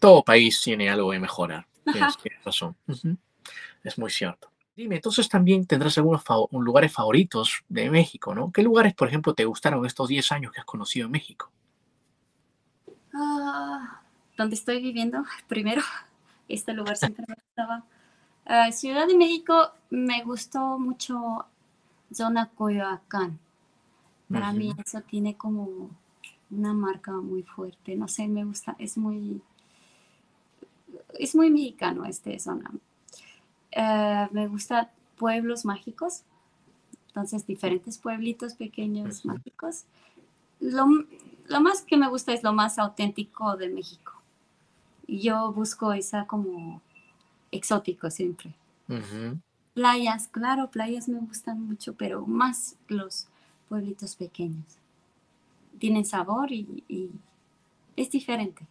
[0.00, 1.66] Todo país tiene algo de mejorar.
[1.84, 2.74] Tienes, tienes razón.
[2.86, 3.16] Uh -huh.
[3.84, 4.50] Es muy cierto.
[4.76, 8.52] Dime, entonces también tendrás algunos fav lugares favoritos de México, ¿no?
[8.52, 11.50] ¿Qué lugares, por ejemplo, te gustaron estos 10 años que has conocido en México?
[13.14, 13.86] Uh,
[14.36, 15.24] ¿Dónde estoy viviendo?
[15.48, 15.80] Primero,
[16.48, 17.84] este lugar siempre me gustaba.
[18.44, 21.46] Ah, Ciudad de México me gustó mucho
[22.12, 23.38] zona Coyoacán.
[24.30, 25.88] Para mí eso tiene como
[26.50, 27.96] una marca muy fuerte.
[27.96, 29.40] No sé, me gusta, es muy,
[31.18, 32.70] es muy mexicano este zona.
[33.76, 36.22] Ah, me gusta pueblos mágicos,
[37.08, 39.84] entonces diferentes pueblitos pequeños mágicos.
[40.60, 40.86] Lo,
[41.48, 44.12] lo, más que me gusta es lo más auténtico de México.
[45.06, 46.80] Yo busco esa como
[47.52, 48.54] exótico siempre.
[49.74, 53.26] Playas, claro, playas me gustan mucho, pero más los
[53.68, 54.64] pueblitos pequeños.
[55.78, 57.10] Tienen sabor y,
[57.94, 58.66] es diferente.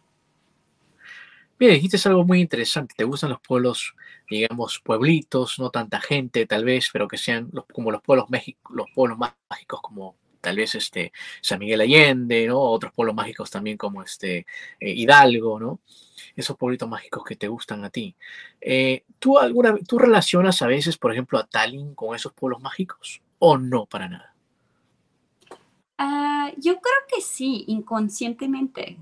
[1.58, 2.94] Mira, dijiste algo muy interesante.
[2.96, 3.94] ¿Te gustan los pueblos,
[4.28, 8.72] digamos, pueblitos, no tanta gente tal vez, pero que sean los, como los pueblos, México,
[8.74, 12.60] los pueblos mágicos como tal vez este San Miguel Allende, ¿no?
[12.60, 14.46] Otros pueblos mágicos también como este
[14.80, 15.80] eh, Hidalgo, ¿no?
[16.36, 18.14] esos pueblitos mágicos que te gustan a ti.
[18.60, 23.22] Eh, ¿tú, alguna, ¿Tú relacionas a veces, por ejemplo, a Tallinn con esos pueblos mágicos
[23.38, 24.34] o no para nada?
[25.98, 28.98] Ah, yo creo que sí, inconscientemente.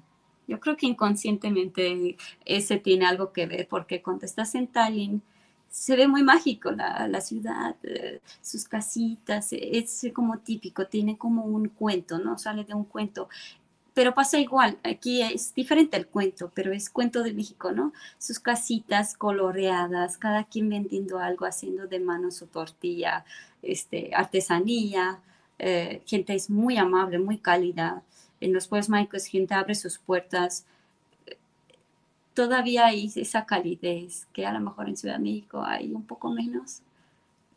[0.46, 5.22] Yo creo que inconscientemente ese tiene algo que ver, porque cuando estás en Tallinn,
[5.68, 11.44] se ve muy mágico la, la ciudad, eh, sus casitas, es como típico, tiene como
[11.44, 12.38] un cuento, ¿no?
[12.38, 13.28] Sale de un cuento
[13.94, 17.92] pero pasa igual, aquí es diferente el cuento, pero es cuento de México, ¿no?
[18.18, 23.24] Sus casitas coloreadas, cada quien vendiendo algo, haciendo de mano su tortilla,
[23.62, 25.20] este, artesanía,
[25.60, 28.02] eh, gente es muy amable, muy cálida.
[28.44, 30.66] En los pueblos mágicos, gente abre sus puertas.
[32.34, 36.30] Todavía hay esa calidez que a lo mejor en Ciudad de México hay un poco
[36.30, 36.82] menos.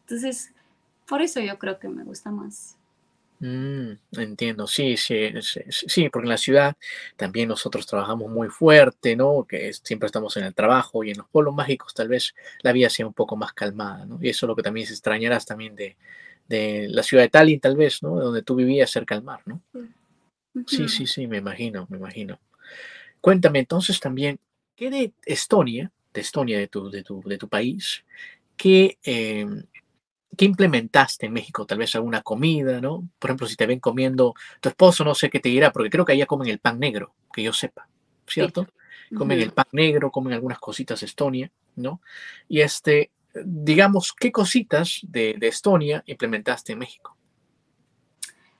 [0.05, 0.53] Entonces,
[1.05, 2.77] por eso yo creo que me gusta más.
[3.41, 5.29] Mm, entiendo, sí, sí,
[5.69, 6.77] sí, porque en la ciudad
[7.17, 9.43] también nosotros trabajamos muy fuerte, ¿no?
[9.43, 12.89] Que siempre estamos en el trabajo y en los pueblos mágicos tal vez la vida
[12.89, 14.19] sea un poco más calmada, ¿no?
[14.21, 15.97] Y eso es lo que también se extrañarás también de,
[16.47, 18.15] de la ciudad de Tallinn, tal vez, ¿no?
[18.15, 19.61] Donde tú vivías cerca del mar, ¿no?
[19.73, 19.79] Sí,
[20.66, 22.39] sí, sí, me imagino, me imagino.
[23.22, 24.39] Cuéntame entonces también,
[24.76, 28.03] ¿qué de Estonia, de Estonia, de tu, de tu, de tu país,
[28.55, 29.64] qué, em,
[30.38, 31.66] ¿Qué implementaste en México?
[31.66, 33.10] Tal vez alguna comida, ¿no?
[33.18, 36.05] Por ejemplo, si te ven comiendo, tu esposo no sé qué te dirá, porque creo
[36.05, 37.89] que allá comen el pan negro, que yo sepa,
[38.28, 38.68] ¿cierto?
[39.16, 42.01] Comen el pan negro, comen algunas cositas de Estonia, ¿no?
[42.47, 43.10] Y este,
[43.43, 47.18] digamos, ¿qué cositas de, Estonia implementaste en México?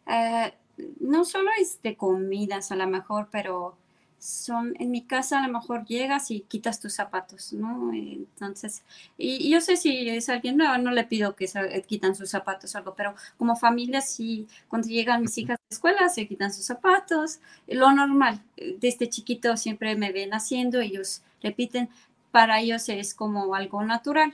[0.08, 0.54] Eh,
[1.00, 3.76] no solo es de comidas a lo mejor, pero
[4.20, 7.94] son, en mi casa a lo mejor llegas y quitas tus zapatos, ¿no?
[7.94, 8.84] Entonces,
[9.18, 12.74] y, yo sé si es alguien nuevo, no le pido que se quitan sus zapatos
[12.74, 16.66] o algo, pero como familia sí, cuando llegan mis hijas de escuela se quitan sus
[16.66, 18.42] zapatos, lo normal,
[18.80, 21.90] desde chiquito siempre me ven haciendo, ellos repiten,
[22.32, 24.34] para ellos es como algo natural,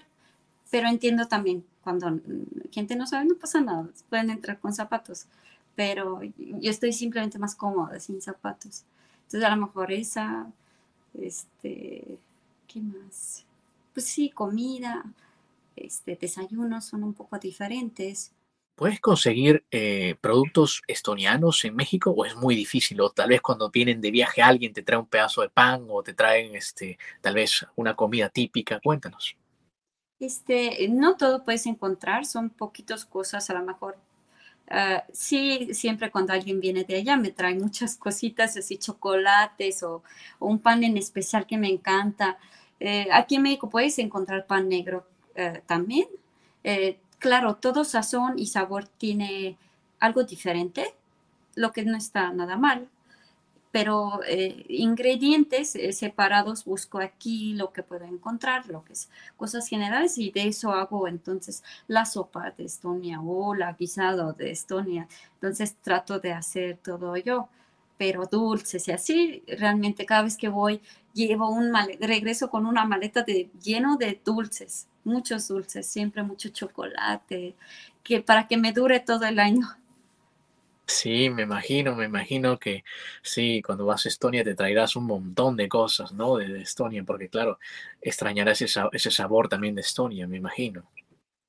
[0.72, 2.20] pero entiendo también cuando
[2.72, 5.28] gente no sabe, no pasa nada, pueden entrar con zapatos,
[5.76, 8.84] pero yo estoy simplemente más cómoda sin zapatos.
[9.24, 10.52] Entonces a lo mejor esa,
[11.20, 12.18] este,
[12.68, 13.46] ¿qué más?
[13.94, 15.04] Pues sí, comida,
[15.76, 18.32] este, desayunos son un poco diferentes.
[18.76, 23.00] ¿Puedes conseguir eh, productos estonianos en México o es muy difícil?
[23.02, 26.02] O tal vez cuando vienen de viaje alguien te trae un pedazo de pan o
[26.02, 28.80] te traen este, tal vez una comida típica.
[28.80, 29.36] Cuéntanos.
[30.20, 33.98] Este, no todo puedes encontrar, son poquitas cosas, a lo mejor
[34.76, 40.02] Ah, sí, siempre cuando alguien viene de allá me trae muchas cositas, así chocolates o,
[40.40, 42.40] un pan en especial que me encanta.
[42.80, 45.06] Eh, aquí en México puedes encontrar pan negro
[45.36, 46.08] eh, también.
[46.64, 49.58] Eh, claro, todo sazón y sabor tiene
[50.00, 50.96] algo diferente,
[51.54, 52.90] lo que no está nada mal
[53.74, 59.68] pero eh, ingredientes eh, separados busco aquí lo que puedo encontrar, lo que es cosas
[59.68, 65.08] generales y de eso hago entonces la sopa de Estonia o la guisado de Estonia.
[65.34, 67.50] Entonces trato de hacer todo yo,
[67.98, 70.80] pero dulces y así realmente cada vez que voy
[71.16, 77.56] llevo un regreso con una maleta de, lleno de dulces, muchos dulces, siempre mucho chocolate,
[78.04, 79.68] que para que me dure todo el año.
[80.86, 82.84] Sí, me imagino, me imagino que
[83.22, 86.38] sí, cuando vas a Estonia te traerás un montón de cosas, ¿no?
[86.38, 87.58] De, Estonia, porque claro,
[88.02, 90.84] extrañarás ese, ese sabor también de Estonia, me imagino.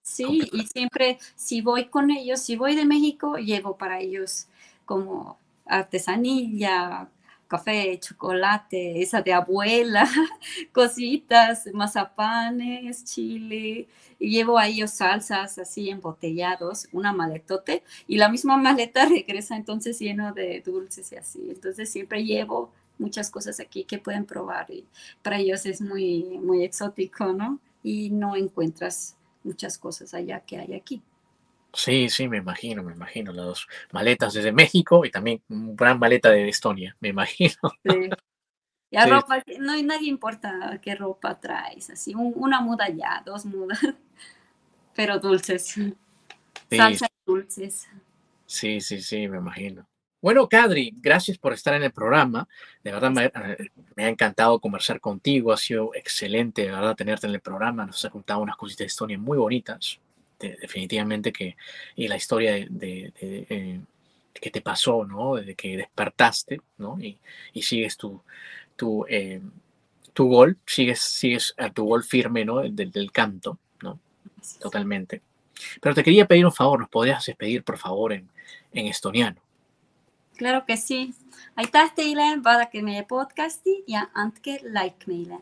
[0.02, 4.46] Sí, y siempre si voy con ellos, si voy de México, llevo para ellos
[4.84, 7.08] como artesanía,
[7.48, 10.08] café, chocolate, esa de abuela,
[10.72, 13.88] cositas, mazapanes, chile,
[14.18, 19.98] y llevo a ellos salsas así embotellados, una maletote, y la misma maleta regresa entonces
[19.98, 21.46] lleno de dulces y así.
[21.50, 24.86] Entonces siempre llevo muchas cosas aquí que pueden probar y
[25.22, 27.60] para ellos es muy, muy exótico, ¿no?
[27.84, 31.02] y no encuentras muchas cosas allá que hay aquí.
[31.74, 33.32] Sí, sí, me imagino, me imagino.
[33.32, 37.54] Las dos maletas desde México y también una gran maleta de Estonia, me imagino.
[37.84, 38.10] Sí.
[38.90, 43.80] Ya ropa, no, nadie importa qué ropa traes, así, una muda ya, dos mudas,
[44.94, 45.64] pero dulces.
[45.64, 45.96] Sí.
[46.70, 47.88] Salsa dulces.
[48.46, 49.88] Sí, sí, sí, me imagino.
[50.20, 52.48] Bueno, Kadri, gracias por estar en el programa.
[52.82, 55.52] De verdad me, eh, me, ha encantado conversar contigo.
[55.52, 57.84] Ha sido excelente, de verdad, tenerte en el programa.
[57.84, 60.00] Nos has contado unas cositas de Estonia muy bonitas.
[60.38, 61.56] Definitivamente que
[61.96, 63.80] y la historia de, de, eh,
[64.32, 65.36] que te pasó, ¿no?
[65.36, 66.98] Desde que despertaste, ¿no?
[67.00, 67.18] Y,
[67.52, 68.22] y sigues tu,
[68.76, 69.40] tu, eh,
[70.12, 72.62] tu gol, sigues, sigues a tu gol firme, ¿no?
[72.62, 73.98] Del, del canto, ¿no?
[74.60, 75.22] Totalmente.
[75.80, 78.28] Pero te quería pedir un favor, ¿nos podrías despedir, por favor, en,
[78.72, 79.40] en estoniano?
[80.36, 81.14] Claro que sí.
[81.54, 85.38] Aitäh teile, vaadake meie podcasti ja andke like meile.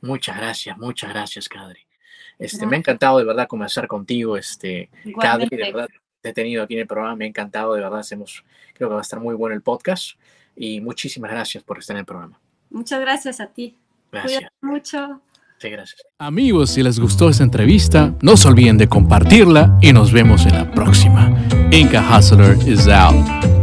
[0.00, 1.85] Muchas gracias, muchas gracias, Kadri.
[2.38, 5.88] Este, me ha encantado de verdad conversar contigo, este, Kadri, de verdad,
[6.20, 8.94] te he tenido aquí en el programa, me ha encantado, de verdad, hacemos, creo que
[8.94, 10.18] va a estar muy bueno el podcast
[10.54, 12.38] y muchísimas gracias por estar en el programa.
[12.70, 13.76] Muchas gracias a ti.
[14.12, 14.38] Gracias.
[14.38, 15.20] Cuídate mucho.
[15.58, 16.02] Sí, gracias.
[16.18, 20.54] Amigos, si les gustó esta entrevista, no se olviden de compartirla y nos vemos en
[20.54, 21.34] la próxima.
[21.70, 23.55] Inca Hustler is out.